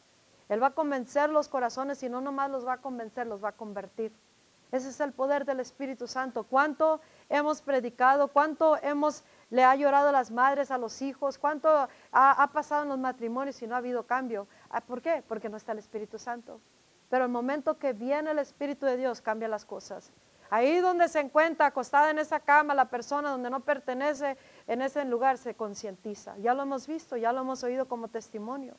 [0.49, 3.49] Él va a convencer los corazones y no nomás los va a convencer, los va
[3.49, 4.13] a convertir.
[4.71, 6.43] Ese es el poder del Espíritu Santo.
[6.43, 8.27] ¿Cuánto hemos predicado?
[8.29, 12.97] ¿Cuánto hemos le ha llorado las madres, a los hijos, cuánto ha, pasado en los
[12.97, 14.47] matrimonios y no ha habido cambio.
[14.69, 15.23] Ah, ¿Por qué?
[15.27, 16.59] Porque no está el Espíritu Santo.
[17.09, 20.11] Pero el momento que viene el Espíritu de Dios cambia las cosas.
[20.49, 24.37] Ahí donde se encuentra acostada en esa cama la persona donde no pertenece
[24.67, 26.37] en ese lugar se concientiza.
[26.37, 28.77] Ya lo hemos visto, ya lo hemos oído como testimonio.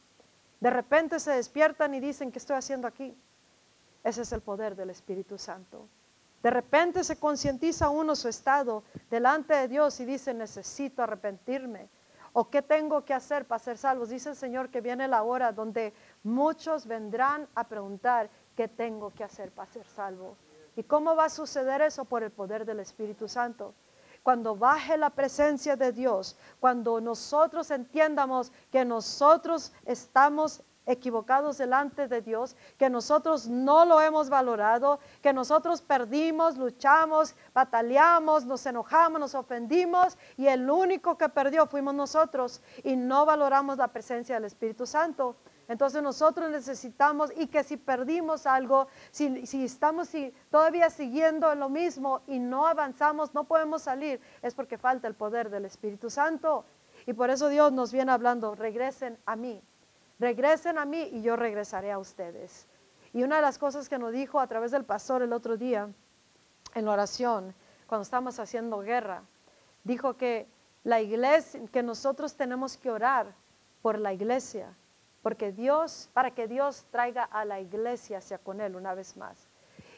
[0.60, 3.14] De repente se despiertan y dicen, ¿qué estoy haciendo aquí?
[4.04, 5.86] Ese es el poder del Espíritu Santo.
[6.42, 11.88] De repente se concientiza uno su estado delante de Dios y dice, necesito arrepentirme.
[12.32, 14.08] ¿O qué tengo que hacer para ser salvos?
[14.08, 19.22] Dice el Señor que viene la hora donde muchos vendrán a preguntar, ¿qué tengo que
[19.22, 20.36] hacer para ser salvo?
[20.74, 22.06] ¿Y cómo va a suceder eso?
[22.06, 23.74] Por el poder del Espíritu Santo.
[24.22, 32.22] Cuando baje la presencia de Dios, cuando nosotros entiendamos que nosotros estamos equivocados delante de
[32.22, 39.34] Dios, que nosotros no lo hemos valorado, que nosotros perdimos, luchamos, bataleamos, nos enojamos, nos
[39.34, 44.86] ofendimos y el único que perdió fuimos nosotros y no valoramos la presencia del Espíritu
[44.86, 45.36] Santo.
[45.68, 51.68] Entonces nosotros necesitamos y que si perdimos algo, si, si estamos si, todavía siguiendo lo
[51.68, 56.64] mismo y no avanzamos, no podemos salir, es porque falta el poder del Espíritu Santo.
[57.06, 59.62] Y por eso Dios nos viene hablando, regresen a mí,
[60.18, 62.66] regresen a mí y yo regresaré a ustedes.
[63.12, 65.88] Y una de las cosas que nos dijo a través del pastor el otro día
[66.74, 67.54] en la oración,
[67.86, 69.22] cuando estamos haciendo guerra,
[69.84, 70.46] dijo que
[70.84, 73.34] la iglesia, que nosotros tenemos que orar
[73.82, 74.74] por la iglesia,
[75.22, 79.48] porque Dios, para que Dios traiga a la iglesia hacia con él una vez más.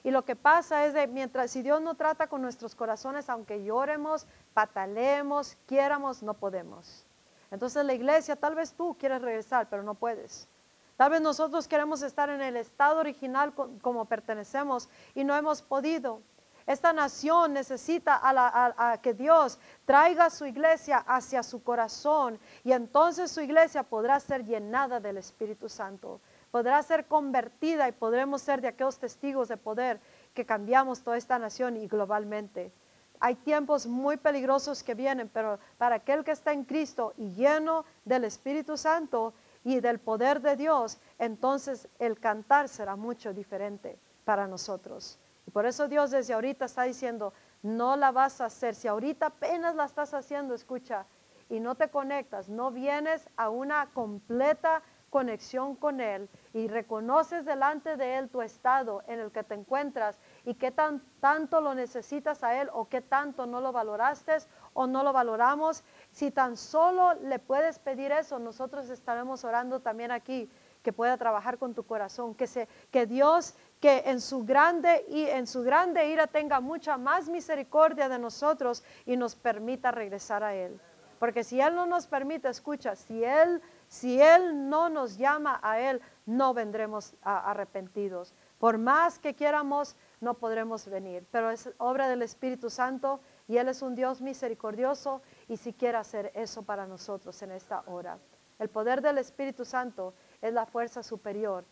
[0.02, 3.64] Y lo que pasa es de mientras si Dios no trata con nuestros corazones, aunque
[3.64, 7.06] lloremos, patalemos, quiéramos, no podemos.
[7.50, 10.48] Entonces la iglesia, tal vez tú quieres regresar, pero no puedes.
[10.96, 16.22] Tal vez nosotros queremos estar en el estado original como pertenecemos y no hemos podido.
[16.66, 23.42] Esta nación necesita a, que Dios traiga su iglesia hacia su corazón y entonces su
[23.42, 26.20] iglesia podrá ser llenada del Espíritu Santo,
[26.50, 30.00] podrá ser convertida y podremos ser de aquellos testigos de poder
[30.32, 32.72] que cambiamos toda esta nación y globalmente.
[33.20, 37.84] Hay tiempos muy peligrosos que vienen, pero para aquel que está en Cristo y lleno
[38.04, 39.34] del Espíritu Santo
[39.64, 45.18] y del poder de Dios, entonces el cantar será mucho diferente para nosotros.
[45.46, 48.74] Y por eso Dios desde ahorita está diciendo, no la vas a hacer.
[48.74, 51.06] Si ahorita apenas la estás haciendo, escucha,
[51.48, 57.96] y no te conectas, no vienes a una completa conexión con Él y reconoces delante
[57.96, 62.42] de Él tu estado en el que te encuentras y qué tan, tanto lo necesitas
[62.42, 64.36] a Él o qué tanto no lo valoraste
[64.72, 70.10] o no lo valoramos, si tan solo le puedes pedir eso, nosotros estaremos orando también
[70.10, 70.50] aquí
[70.82, 75.24] que pueda trabajar con tu corazón, que, se, que Dios que en su grande y
[75.24, 80.54] en su grande ira tenga mucha más misericordia de nosotros y nos permita regresar a
[80.54, 80.78] él.
[81.18, 83.62] Porque si él no nos permite, escucha, si él
[83.94, 88.34] si Él no nos llama a Él, no vendremos arrepentidos.
[88.58, 89.94] Por más que quieramos,
[90.24, 91.26] no podremos venir.
[91.30, 95.98] Pero es obra del Espíritu Santo y Él es un Dios misericordioso y si quiere
[95.98, 98.18] hacer eso para nosotros en esta hora.
[98.58, 101.64] El poder del Espíritu Santo es la fuerza superior,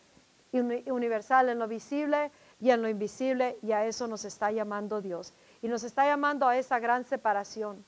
[0.51, 5.33] universal en lo visible y en lo invisible y a eso nos está llamando Dios.
[5.61, 7.83] Y nos está llamando a esa gran separación.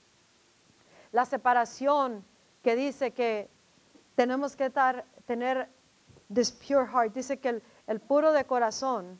[1.11, 2.25] La separación
[2.63, 3.49] que dice que
[4.15, 4.71] tenemos que
[5.25, 5.69] tener
[6.33, 7.13] this pure heart.
[7.13, 9.19] Dice que el puro de corazón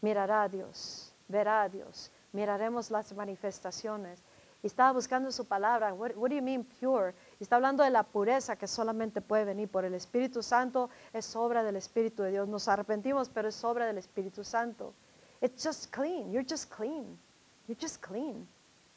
[0.00, 4.22] mirará a Dios, verá a Dios, miraremos las manifestaciones.
[4.62, 5.94] Y estaba buscando su palabra.
[5.94, 7.14] What, what do you mean pure?
[7.38, 10.90] Está hablando de la pureza que solamente puede venir por el Espíritu Santo.
[11.14, 12.46] Es obra del Espíritu de Dios.
[12.46, 14.92] Nos arrepentimos, pero es obra del Espíritu Santo.
[15.40, 16.30] It's just clean.
[16.30, 17.18] You're just clean.
[17.66, 18.46] You're just clean.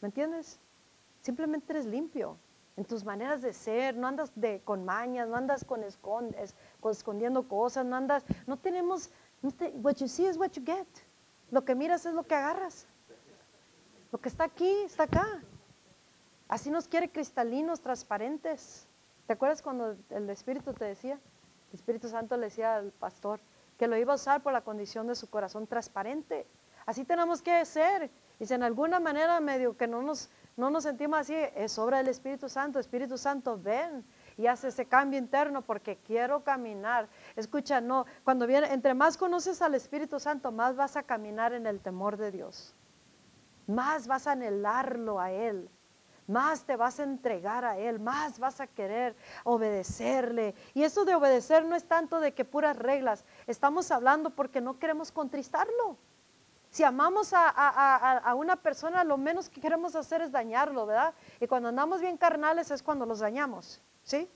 [0.01, 0.59] ¿Me entiendes?
[1.21, 2.37] Simplemente eres limpio
[2.75, 6.91] en tus maneras de ser, no andas de, con mañas, no andas con, escondes, con
[6.91, 9.11] escondiendo cosas, no andas, no tenemos,
[9.81, 10.87] what you see is what you get.
[11.51, 12.87] Lo que miras es lo que agarras.
[14.11, 15.43] Lo que está aquí, está acá.
[16.47, 18.87] Así nos quiere cristalinos, transparentes.
[19.27, 21.19] ¿Te acuerdas cuando el Espíritu te decía?
[21.71, 23.39] El Espíritu Santo le decía al pastor
[23.77, 26.45] que lo iba a usar por la condición de su corazón transparente.
[26.85, 28.11] Así tenemos que ser.
[28.39, 31.97] Y si en alguna manera medio que no nos no nos sentimos así, es obra
[31.97, 32.79] del Espíritu Santo.
[32.79, 34.05] Espíritu Santo, ven
[34.38, 37.07] y hace ese cambio interno porque quiero caminar.
[37.36, 41.67] Escucha, no, cuando viene, entre más conoces al Espíritu Santo, más vas a caminar en
[41.67, 42.75] el temor de Dios.
[43.67, 45.69] Más vas a anhelarlo a Él.
[46.27, 50.55] Más te vas a entregar a Él, más vas a querer obedecerle.
[50.73, 54.79] Y eso de obedecer no es tanto de que puras reglas, estamos hablando porque no
[54.79, 55.97] queremos contristarlo.
[56.69, 61.13] Si amamos a, una persona, lo menos que queremos hacer es dañarlo, ¿verdad?
[61.39, 64.29] Y cuando andamos bien carnales es cuando los dañamos, ¿sí?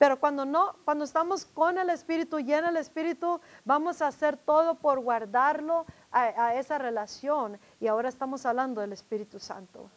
[0.00, 4.76] Pero cuando no, cuando estamos con el Espíritu, lleno el Espíritu, vamos a hacer todo
[4.76, 7.60] por guardarlo a, esa relación.
[7.80, 9.90] Y ahora estamos hablando del Espíritu Santo.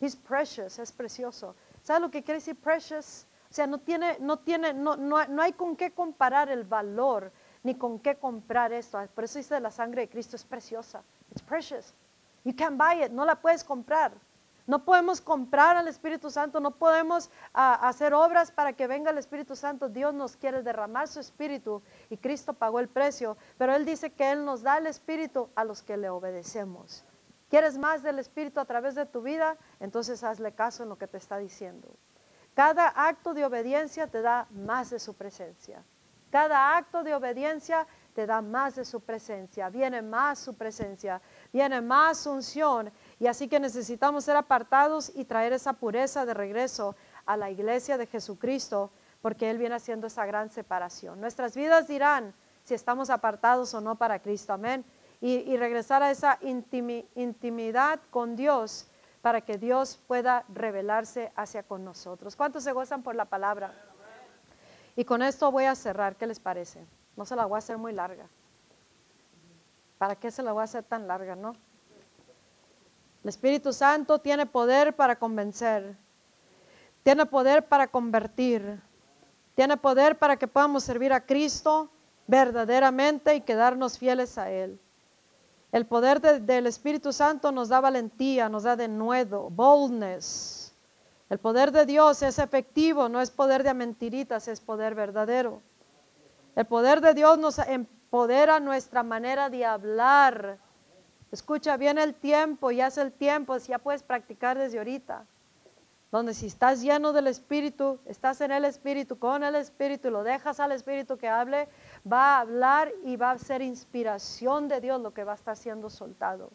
[0.00, 1.54] He's precious, es precioso.
[1.82, 3.26] ¿Sabes lo que quiere decir precious?
[3.48, 7.30] O sea, no tiene, no tiene, no, no, no hay con qué comparar el valor
[7.62, 8.98] ni con qué comprar esto.
[9.14, 11.04] Por eso dice la sangre de Cristo es preciosa.
[11.30, 11.94] It's precious.
[12.42, 14.12] You can't buy it, no la puedes comprar.
[14.66, 19.18] No podemos comprar al Espíritu Santo, no podemos ah, hacer obras para que venga el
[19.18, 19.90] Espíritu Santo.
[19.90, 24.32] Dios nos quiere derramar su Espíritu y Cristo pagó el precio, pero Él dice que
[24.32, 27.04] Él nos da el Espíritu a los que le obedecemos.
[27.50, 29.58] ¿Quieres más del Espíritu a través de tu vida?
[29.80, 31.88] Entonces hazle caso en lo que te está diciendo.
[32.54, 35.84] Cada acto de obediencia te da más de su presencia.
[36.30, 41.20] Cada acto de obediencia te da más de su presencia, viene más su presencia,
[41.52, 42.90] viene más unción.
[43.24, 46.94] Y así que necesitamos ser apartados y traer esa pureza de regreso
[47.24, 48.90] a la iglesia de Jesucristo,
[49.22, 51.22] porque Él viene haciendo esa gran separación.
[51.22, 54.84] Nuestras vidas dirán si estamos apartados o no para Cristo, amén.
[55.22, 58.88] Y, regresar a esa intimidad con Dios
[59.22, 62.36] para que Dios pueda revelarse hacia con nosotros.
[62.36, 63.72] ¿Cuántos se gozan por la palabra?
[64.96, 66.86] Y con esto voy a cerrar, ¿qué les parece?
[67.16, 68.28] No se la voy a hacer muy larga.
[69.96, 71.54] ¿Para qué se la voy a hacer tan larga, no?
[73.24, 75.96] El Espíritu Santo tiene poder para convencer,
[77.02, 78.80] tiene poder para convertir,
[79.56, 81.90] tiene poder para que podamos servir a Cristo
[82.28, 84.78] verdaderamente y quedarnos fieles a Él.
[85.72, 90.64] El poder del Espíritu Santo nos da valentía, nos da denuedo, boldness,
[91.30, 95.62] el poder de Dios es efectivo, no es poder de mentiritas, es poder verdadero.
[96.54, 100.58] El poder de Dios nos empodera nuestra manera de hablar.
[101.34, 105.26] Escucha, viene el tiempo, ya es el tiempo, ya puedes practicar desde ahorita.
[106.12, 110.60] Donde si estás lleno del Espíritu, estás en el Espíritu, con el Espíritu, lo dejas
[110.60, 111.68] al Espíritu que hable,
[112.10, 115.56] va a hablar y va a ser inspiración de Dios lo que va a estar
[115.56, 116.52] siendo soltado.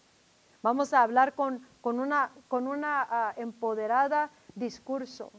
[0.62, 5.30] Vamos a hablar con, una, con una ah, empoderada discurso.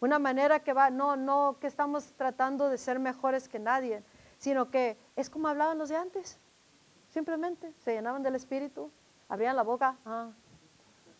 [0.00, 4.02] Una manera que va, no, no que estamos tratando de ser mejores que nadie,
[4.38, 6.40] sino que es como hablaban los de antes.
[7.12, 8.90] Simplemente se llenaban del espíritu,
[9.28, 10.30] abrían la boca, ah,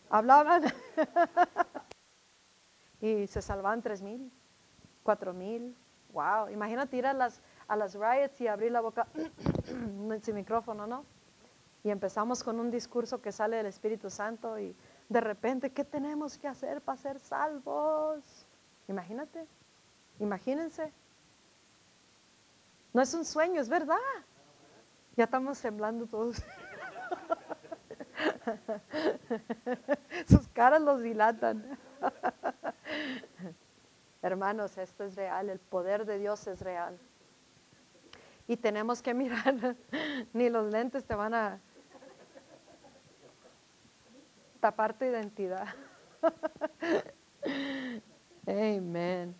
[0.09, 0.63] hablaban
[2.99, 4.31] y se salvaban tres mil,
[5.03, 5.77] cuatro mil.
[6.11, 9.07] Wow, imagínate ir a las, a las riots y abrir la boca
[10.23, 11.05] sin micrófono, ¿no?
[11.83, 14.75] Y empezamos con un discurso que sale del Espíritu Santo y
[15.09, 18.47] de repente, ¿qué tenemos que hacer para ser salvos?
[18.87, 19.47] Imagínate,
[20.17, 20.91] imagínense.
[22.93, 23.97] No es un sueño, es verdad.
[25.15, 26.37] Ya estamos temblando todos.
[30.27, 31.77] Sus caras los dilatan.
[34.21, 36.97] Hermanos, esto es real, el poder de Dios es real.
[38.47, 39.75] Y tenemos que mirar,
[40.33, 41.59] ni los lentes te van a,
[44.59, 45.67] tapar tu identidad.
[48.47, 49.35] Amén.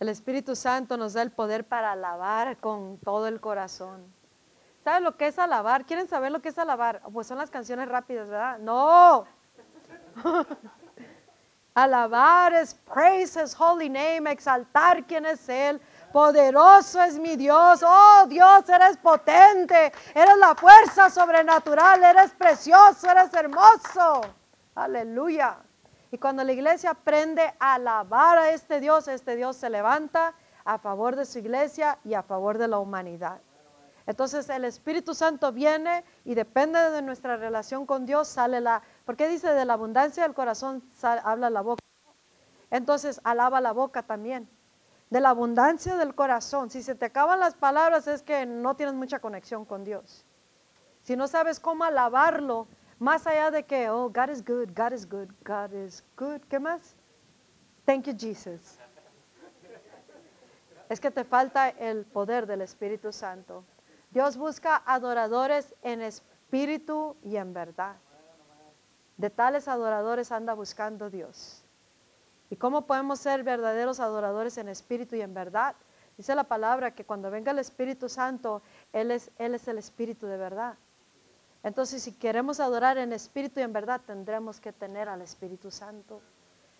[0.00, 4.12] El Espíritu Santo nos da el poder para alabar con todo el corazón.
[4.84, 5.86] ¿Saben lo que es alabar?
[5.86, 7.00] ¿Quieren saber lo que es alabar?
[7.10, 8.58] Pues son las canciones rápidas, ¿verdad?
[8.58, 9.24] No.
[11.74, 15.80] alabar es praise his holy name, exaltar quién es Él,
[16.14, 17.82] Poderoso es mi Dios.
[17.84, 19.92] Oh Dios, eres potente.
[20.14, 22.04] Eres la fuerza sobrenatural.
[22.04, 23.10] Eres precioso.
[23.10, 24.20] Eres hermoso.
[24.76, 25.56] Aleluya.
[26.12, 30.78] Y cuando la iglesia aprende a alabar a este Dios, este Dios se levanta a
[30.78, 33.40] favor de su iglesia y a favor de la humanidad.
[34.06, 39.28] Entonces el Espíritu Santo viene y depende de nuestra relación con Dios, sale la, porque
[39.28, 41.82] dice de la abundancia del corazón habla la boca.
[42.70, 44.48] Entonces alaba la boca también.
[45.08, 46.70] De la abundancia del corazón.
[46.70, 50.24] Si se te acaban las palabras es que no tienes mucha conexión con Dios.
[51.02, 52.66] Si no sabes cómo alabarlo,
[52.98, 56.40] más allá de que, oh, God is good, God is good, God is good.
[56.48, 56.96] ¿Qué más?
[57.84, 58.78] Thank you, Jesus.
[60.88, 63.64] Es que te falta el poder del Espíritu Santo.
[64.14, 67.96] Dios busca adoradores en espíritu y en verdad.
[69.16, 71.64] De tales adoradores anda buscando Dios.
[72.48, 75.74] ¿Y cómo podemos ser verdaderos adoradores en espíritu y en verdad?
[76.16, 78.62] Dice la palabra que cuando venga el Espíritu Santo,
[78.92, 80.76] Él es, Él es el Espíritu de verdad.
[81.64, 86.20] Entonces, si queremos adorar en espíritu y en verdad, tendremos que tener al Espíritu Santo.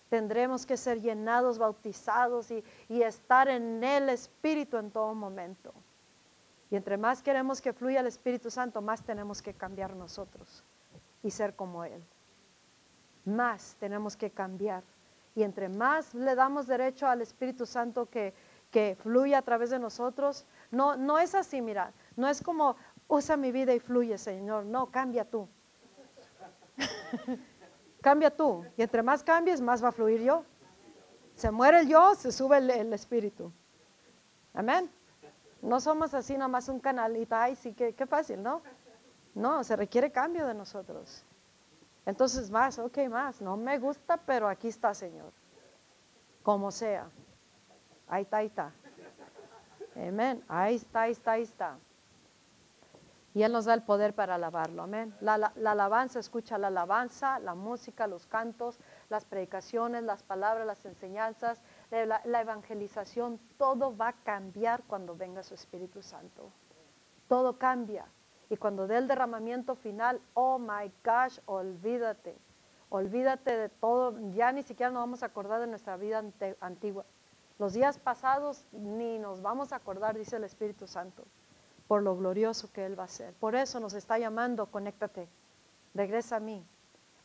[0.09, 5.73] Tendremos que ser llenados, bautizados y, y estar en el Espíritu en todo momento.
[6.71, 10.63] Y entre más queremos que fluya el Espíritu Santo, más tenemos que cambiar nosotros
[11.21, 12.03] y ser como Él.
[13.25, 14.83] Más tenemos que cambiar.
[15.35, 18.33] Y entre más le damos derecho al Espíritu Santo que,
[18.71, 22.75] que fluya a través de nosotros, no, no es así, mira, no es como
[23.07, 24.65] usa mi vida y fluye, Señor.
[24.65, 25.47] No, cambia tú.
[28.01, 28.65] cambia tú.
[28.77, 30.43] Y entre más cambies, más va a fluir yo.
[31.35, 33.51] Se muere el yo, se sube el, el Espíritu.
[34.53, 34.89] Amén.
[35.61, 38.61] No somos así nomás un canalita, ay, sí, qué, qué fácil, ¿no?
[39.33, 41.25] No, se requiere cambio de nosotros.
[42.05, 45.31] Entonces más, ok, más, no me gusta, pero aquí está, Señor.
[46.43, 47.09] Como sea.
[48.07, 48.71] Ahí está, ahí está.
[49.95, 50.43] Amén.
[50.47, 51.77] Ahí está, ahí está, ahí está.
[53.33, 54.83] Y Él nos da el poder para alabarlo.
[54.83, 55.13] Amén.
[55.19, 58.79] La, la, alabanza, escucha la alabanza, la música, los cantos,
[59.09, 61.61] las predicaciones, las palabras, las enseñanzas,
[62.05, 66.51] la, evangelización, todo va a cambiar cuando venga su Espíritu Santo.
[67.29, 68.05] Todo cambia.
[68.49, 72.37] Y cuando dé el derramamiento final, oh my gosh, olvídate.
[72.89, 74.19] Olvídate de todo.
[74.33, 76.23] Ya ni siquiera nos vamos a acordar de nuestra vida
[76.59, 77.05] antigua.
[77.57, 81.23] Los días pasados ni nos vamos a acordar, dice el Espíritu Santo,
[81.87, 83.33] por lo glorioso que Él va a ser.
[83.35, 85.29] Por eso nos está llamando, conéctate,
[85.93, 86.65] regresa a mí,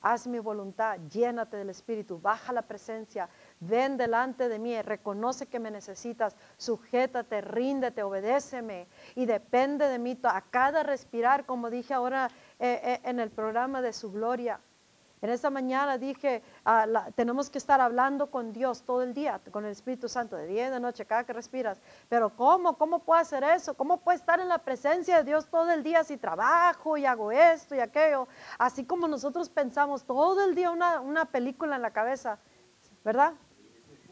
[0.00, 3.28] haz mi voluntad, llénate del Espíritu, baja la presencia,
[3.60, 10.18] ven delante de mí, reconoce que me necesitas, sujétate, ríndete, obedéceme y depende de mí
[10.22, 14.60] a cada respirar, como dije ahora eh, eh, en el programa de su gloria.
[15.22, 19.66] En esta mañana dije, ah, tenemos que estar hablando con Dios todo el día, con
[19.66, 21.78] el Espíritu Santo, de día y de noche, cada que respiras.
[22.08, 22.78] Pero ¿cómo?
[22.78, 23.74] ¿Cómo puedo hacer eso?
[23.74, 27.30] ¿Cómo puedo estar en la presencia de Dios todo el día si trabajo y hago
[27.32, 28.28] esto y aquello?
[28.58, 32.38] Así como nosotros pensamos todo el día una, una película en la cabeza,
[33.04, 33.34] ¿verdad?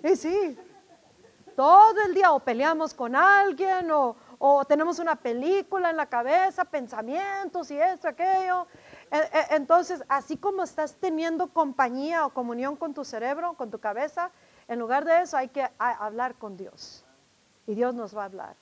[0.04, 0.58] Y sí,
[1.56, 6.64] todo el día o peleamos con alguien o, o tenemos una película en la cabeza,
[6.64, 8.66] pensamientos y esto, aquello.
[9.10, 13.78] E, e, entonces, así como estás teniendo compañía o comunión con tu cerebro, con tu
[13.78, 14.30] cabeza,
[14.66, 17.04] en lugar de eso hay que hablar con Dios.
[17.66, 18.56] Y Dios nos va a hablar.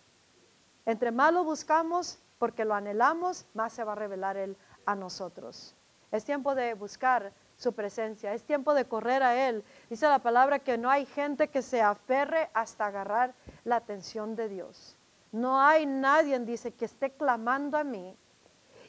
[0.85, 5.75] Entre más lo buscamos, porque lo anhelamos, más se va a revelar Él a nosotros.
[6.13, 9.65] Es tiempo de buscar su presencia, es tiempo de correr a Él.
[9.91, 13.35] Dice la palabra que no hay gente que se aferre hasta agarrar
[13.65, 14.97] la atención de Dios.
[15.33, 18.17] No hay nadie, dice, que esté clamando a mí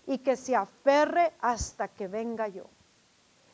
[0.07, 2.65] y que se aferre hasta que venga yo.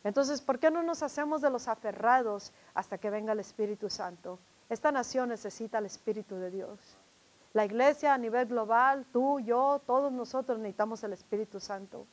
[0.03, 4.39] Entonces, ¿por qué no nos hacemos de los aferrados hasta que venga el Espíritu Santo?
[4.69, 6.79] Esta nación necesita el Espíritu de Dios.
[7.53, 12.05] La iglesia a nivel global, tú, yo, todos nosotros necesitamos el Espíritu Santo.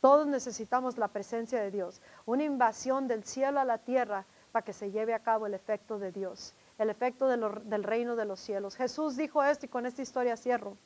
[0.00, 4.72] Todos necesitamos la presencia de Dios, una invasión del cielo a la tierra para que
[4.72, 8.76] se lleve a cabo el efecto de Dios, el efecto del reino de los cielos.
[8.76, 10.76] Jesús dijo esto y con esta historia cierro.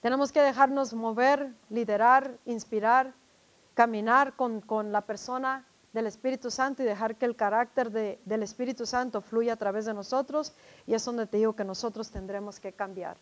[0.00, 3.12] Tenemos que dejarnos mover, liderar, inspirar,
[3.74, 9.20] caminar con, la persona del Espíritu Santo y dejar que el carácter del Espíritu Santo
[9.20, 10.54] fluya a través de nosotros.
[10.86, 13.18] Y es donde te digo que nosotros tendremos que cambiar.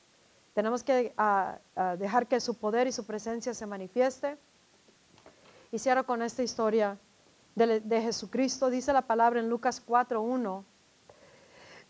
[0.55, 4.39] Tenemos que ah, ah, dejar que su poder y su presencia se manifieste.
[5.72, 6.96] Y cierro con esta historia
[7.57, 8.71] de, de Jesucristo.
[8.71, 10.64] Dice la palabra en Lucas 4.1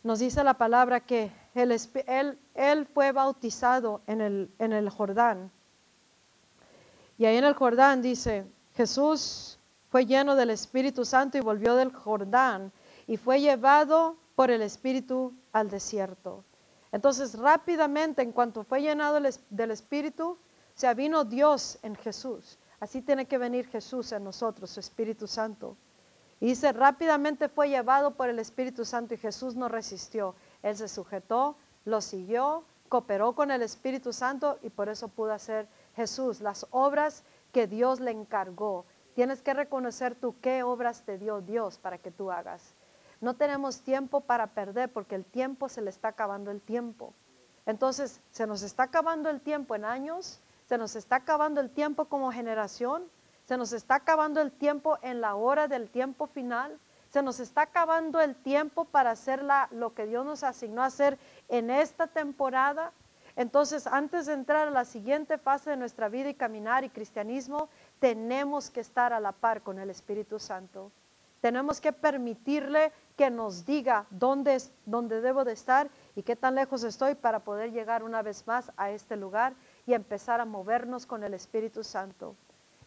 [0.04, 5.50] nos dice la palabra que él, fue bautizado en el, en el Jordán.
[7.18, 9.58] Y ahí en el Jordán dice, Jesús
[9.90, 12.72] fue lleno del Espíritu Santo y volvió del Jordán
[13.06, 16.44] y fue llevado por el Espíritu al desierto.
[16.92, 19.20] Entonces rápidamente, en cuanto fue llenado
[19.50, 20.38] del Espíritu,
[20.74, 22.58] se vino Dios en Jesús.
[22.80, 25.76] Así tiene que venir Jesús en nosotros, su Espíritu Santo.
[26.40, 30.36] Y dice, rápidamente fue llevado por el Espíritu Santo y Jesús no resistió.
[30.62, 35.68] Él se sujetó, lo siguió, cooperó con el Espíritu Santo y por eso pudo hacer
[35.96, 38.84] Jesús las obras que Dios le encargó.
[39.14, 42.74] Tienes que reconocer tú qué obras te dio Dios para que tú hagas.
[43.20, 47.14] No tenemos tiempo para perder porque el tiempo se le está acabando el tiempo.
[47.66, 52.06] Entonces, se nos está acabando el tiempo en años, se nos está acabando el tiempo
[52.06, 53.04] como generación,
[53.44, 56.78] se nos está acabando el tiempo en la hora del tiempo final,
[57.10, 61.18] se nos está acabando el tiempo para hacer lo que Dios nos asignó a hacer
[61.48, 62.92] en esta temporada.
[63.36, 67.68] Entonces, antes de entrar a la siguiente fase de nuestra vida y caminar y cristianismo,
[68.00, 70.90] tenemos que estar a la par con el Espíritu Santo.
[71.40, 76.82] Tenemos que permitirle que nos diga dónde, dónde debo de estar y qué tan lejos
[76.82, 79.54] estoy para poder llegar una vez más a este lugar
[79.86, 82.34] y empezar a movernos con el Espíritu Santo.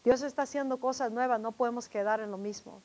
[0.04, 2.82] Dios está haciendo cosas nuevas, no podemos quedar en lo mismo.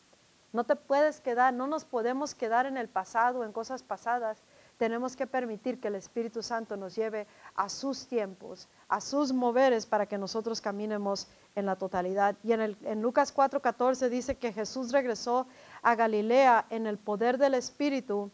[0.57, 4.43] No te puedes quedar, no nos podemos quedar en el pasado, en cosas pasadas.
[4.79, 9.85] Tenemos que permitir que el Espíritu Santo nos lleve a sus tiempos, a sus moveres
[9.85, 12.37] para que nosotros caminemos en la totalidad.
[12.43, 15.47] Y en, el, en Lucas 4:14 dice que Jesús regresó
[15.83, 18.31] a Galilea en el poder del Espíritu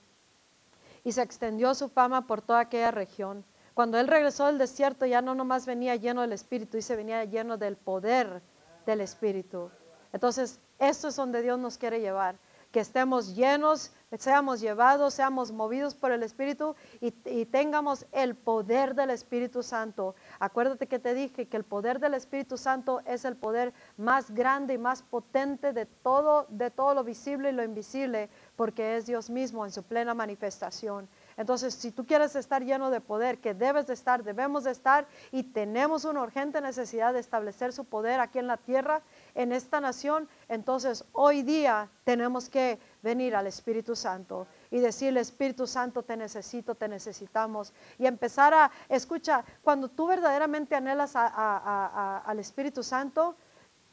[1.02, 3.44] y se extendió su fama por toda aquella región.
[3.74, 7.24] Cuando él regresó del desierto ya no nomás venía lleno del Espíritu, y se venía
[7.24, 8.42] lleno del poder
[8.86, 9.72] del Espíritu.
[10.12, 12.36] Entonces, esto es donde Dios nos quiere llevar,
[12.72, 17.12] que estemos llenos, seamos llevados, seamos movidos por el Espíritu y,
[17.46, 20.14] tengamos el poder del Espíritu Santo.
[20.38, 24.74] Acuérdate que te dije que el poder del Espíritu Santo es el poder más grande
[24.74, 29.30] y más potente de todo, de todo lo visible y lo invisible, porque es Dios
[29.30, 31.09] mismo en su plena manifestación.
[31.36, 35.06] Entonces, si tú quieres estar lleno de poder, que debes de estar, debemos de estar
[35.30, 39.02] y tenemos una urgente necesidad de establecer su poder aquí en la tierra,
[39.34, 45.66] en esta nación, entonces hoy día tenemos que venir al Espíritu Santo y decirle, Espíritu
[45.66, 47.72] Santo, te necesito, te necesitamos.
[47.98, 53.36] Y empezar a, escucha, cuando tú verdaderamente anhelas al Espíritu Santo,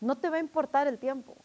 [0.01, 1.35] no te va a importar el tiempo.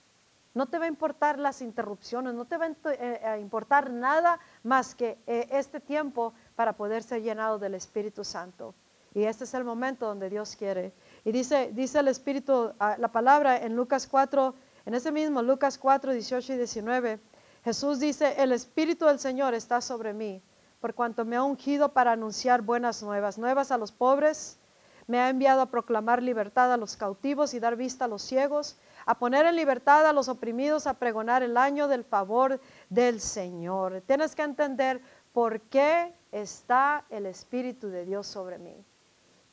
[0.54, 4.94] No te va a importar las interrupciones, no te va a eh, importar nada más
[4.94, 8.72] que eh, este tiempo para poder ser llenado del Espíritu Santo.
[9.14, 10.92] Y este es el momento donde Dios quiere.
[11.24, 15.78] Y dice, dice el Espíritu, ah, la palabra en Lucas 4, en ese mismo Lucas
[15.78, 17.20] 4, 18 y 19,
[17.64, 20.42] Jesús dice, el Espíritu del Señor está sobre mí,
[20.80, 24.58] por cuanto me ha ungido para anunciar buenas nuevas, nuevas a los pobres,
[25.06, 28.76] me ha enviado a proclamar libertad a los cautivos y dar vista a los ciegos,
[29.06, 32.60] a poner en libertad a los oprimidos, a pregonar el año del favor
[32.90, 34.02] del Señor.
[34.06, 35.00] Tienes que entender
[35.32, 38.84] por qué está el Espíritu de Dios sobre mí.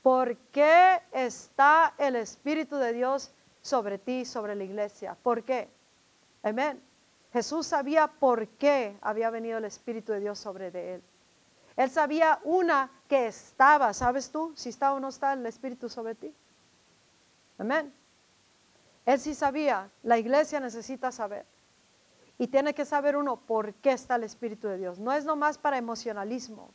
[0.01, 5.15] ¿Por qué está el Espíritu de Dios sobre ti, sobre la iglesia?
[5.21, 5.69] ¿Por qué?
[6.43, 6.81] Amén.
[7.31, 11.03] Jesús sabía por qué había venido el Espíritu de Dios sobre de él.
[11.77, 14.53] Él sabía una que estaba, ¿sabes tú?
[14.55, 16.33] Si está o no está el Espíritu sobre ti.
[17.57, 17.93] Amén.
[19.05, 21.45] Él sí sabía, la iglesia necesita saber.
[22.37, 24.99] Y tiene que saber uno por qué está el Espíritu de Dios.
[24.99, 26.71] No es nomás para emocionalismo,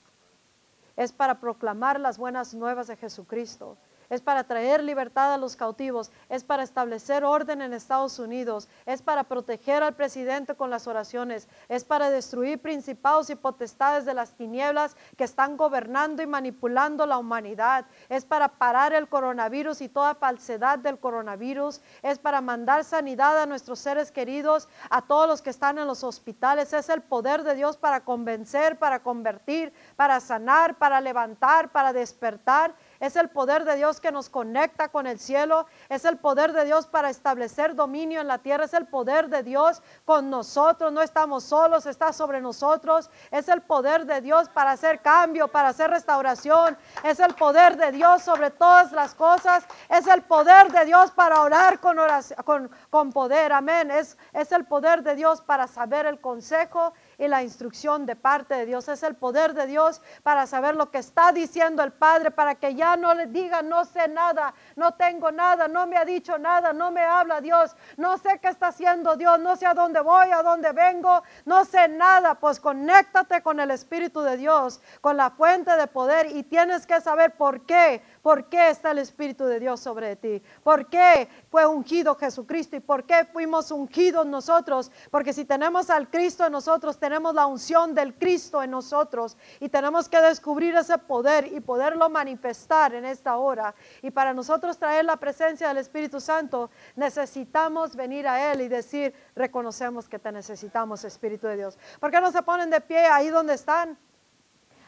[0.96, 3.76] es para proclamar las buenas nuevas de Jesucristo
[4.10, 9.02] es para traer libertad a los cautivos, es para establecer orden en Estados Unidos, es
[9.02, 14.32] para proteger al presidente con las oraciones, es para destruir principados y potestades de las
[14.32, 20.14] tinieblas que están gobernando y manipulando la humanidad, es para parar el coronavirus y toda
[20.14, 25.50] falsedad del coronavirus, es para mandar sanidad a nuestros seres queridos, a todos los que
[25.50, 30.76] están en los hospitales, es el poder de Dios para convencer, para convertir, para sanar,
[30.76, 35.66] para levantar, para despertar es el poder de Dios que nos conecta con el cielo.
[35.88, 38.64] Es el poder de Dios para establecer dominio en la tierra.
[38.64, 40.92] Es el poder de Dios con nosotros.
[40.92, 43.10] No estamos solos, está sobre nosotros.
[43.30, 46.76] Es el poder de Dios para hacer cambio, para hacer restauración.
[47.04, 49.64] Es el poder de Dios sobre todas las cosas.
[49.88, 53.52] Es el poder de Dios para orar con, con, poder.
[53.52, 53.90] Amén.
[53.90, 58.54] Es, es el poder de Dios para saber el consejo y la instrucción de parte
[58.54, 58.88] de Dios.
[58.88, 62.74] Es el poder de Dios para saber lo que está diciendo el Padre, para que
[62.74, 66.72] ya no le diga, no sé nada, no tengo nada, no me ha dicho nada,
[66.72, 70.30] no me habla Dios, no sé qué está haciendo Dios, no sé a dónde voy,
[70.30, 72.34] a dónde vengo, no sé nada.
[72.34, 77.00] Pues conéctate con el Espíritu de Dios, con la fuente de poder y tienes que
[77.00, 80.42] saber por qué ¿Por qué está el Espíritu de Dios sobre ti?
[80.64, 82.74] ¿Por qué fue ungido Jesucristo?
[82.74, 84.90] ¿Y por qué fuimos ungidos nosotros?
[85.12, 89.68] Porque si tenemos al Cristo en nosotros, tenemos la unción del Cristo en nosotros y
[89.68, 93.76] tenemos que descubrir ese poder y poderlo manifestar en esta hora.
[94.02, 99.14] Y para nosotros traer la presencia del Espíritu Santo, necesitamos venir a Él y decir,
[99.36, 101.78] reconocemos que te necesitamos, Espíritu de Dios.
[102.00, 103.96] ¿Por qué no se ponen de pie ahí donde están?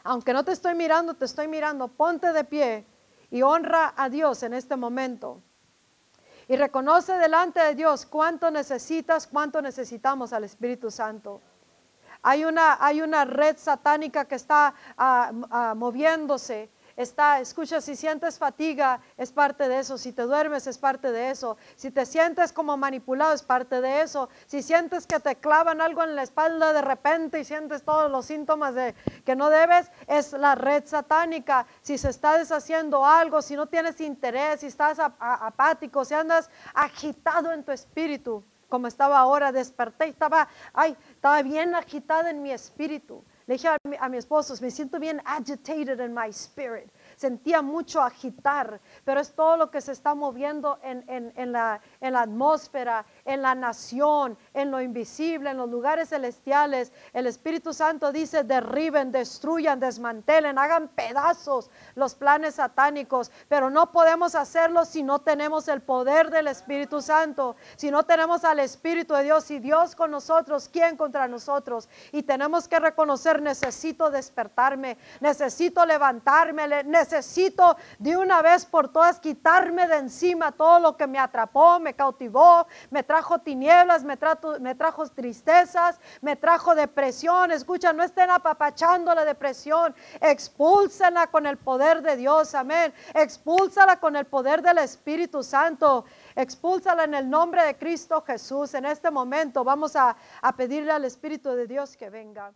[0.03, 2.85] Aunque no te estoy mirando, te estoy mirando, ponte de pie
[3.31, 5.41] y honra a Dios en este momento.
[6.47, 11.41] Y reconoce delante de Dios cuánto necesitas, cuánto necesitamos al Espíritu Santo.
[12.21, 16.69] Hay una, hay una red satánica que está ah, moviéndose
[17.01, 19.97] está, escucha, si sientes fatiga, es parte de eso.
[19.97, 21.57] Si te duermes, es parte de eso.
[21.75, 24.29] Si te sientes como manipulado, es parte de eso.
[24.47, 28.25] Si sientes que te clavan algo en la espalda de repente y sientes todos los
[28.25, 28.93] síntomas de
[29.25, 31.65] que no debes, es la red satánica.
[31.81, 37.53] Si se está deshaciendo algo, si no tienes interés, si estás apático, si andas agitado
[37.53, 42.51] en tu espíritu, como estaba ahora, desperté y estaba, ay, estaba bien agitada en mi
[42.51, 43.23] espíritu.
[43.49, 46.87] Le dije a mi, a esposo, me siento bien agitated in my spirit.
[47.15, 52.21] Sentía mucho agitar, pero es todo lo que se está moviendo en, la, en la
[52.21, 56.91] atmósfera, en la nación, en lo invisible, en los lugares celestiales.
[57.13, 64.33] El Espíritu Santo dice, derriben, destruyan, desmantelen, hagan pedazos los planes satánicos, pero no podemos
[64.33, 69.23] hacerlo si no tenemos el poder del Espíritu Santo, si no tenemos al Espíritu de
[69.23, 71.87] Dios y Dios con nosotros, ¿quién contra nosotros?
[72.11, 79.87] Y tenemos que reconocer, necesito despertarme, necesito levantarme, necesito de una vez por todas quitarme
[79.87, 84.17] de encima todo lo que me atrapó, me cautivó, me trajo tinieblas, me,
[84.59, 87.51] me trajo tristezas, me trajo depresión.
[87.51, 92.93] Escucha, no estén apapachando la depresión, expúlsenla con el poder de Dios, amén.
[93.13, 96.05] Expúlsala con el poder del Espíritu Santo.
[96.35, 98.73] Expúlsala en el nombre de Cristo Jesús.
[98.73, 102.53] En este momento vamos a, a pedirle al Espíritu de Dios que venga.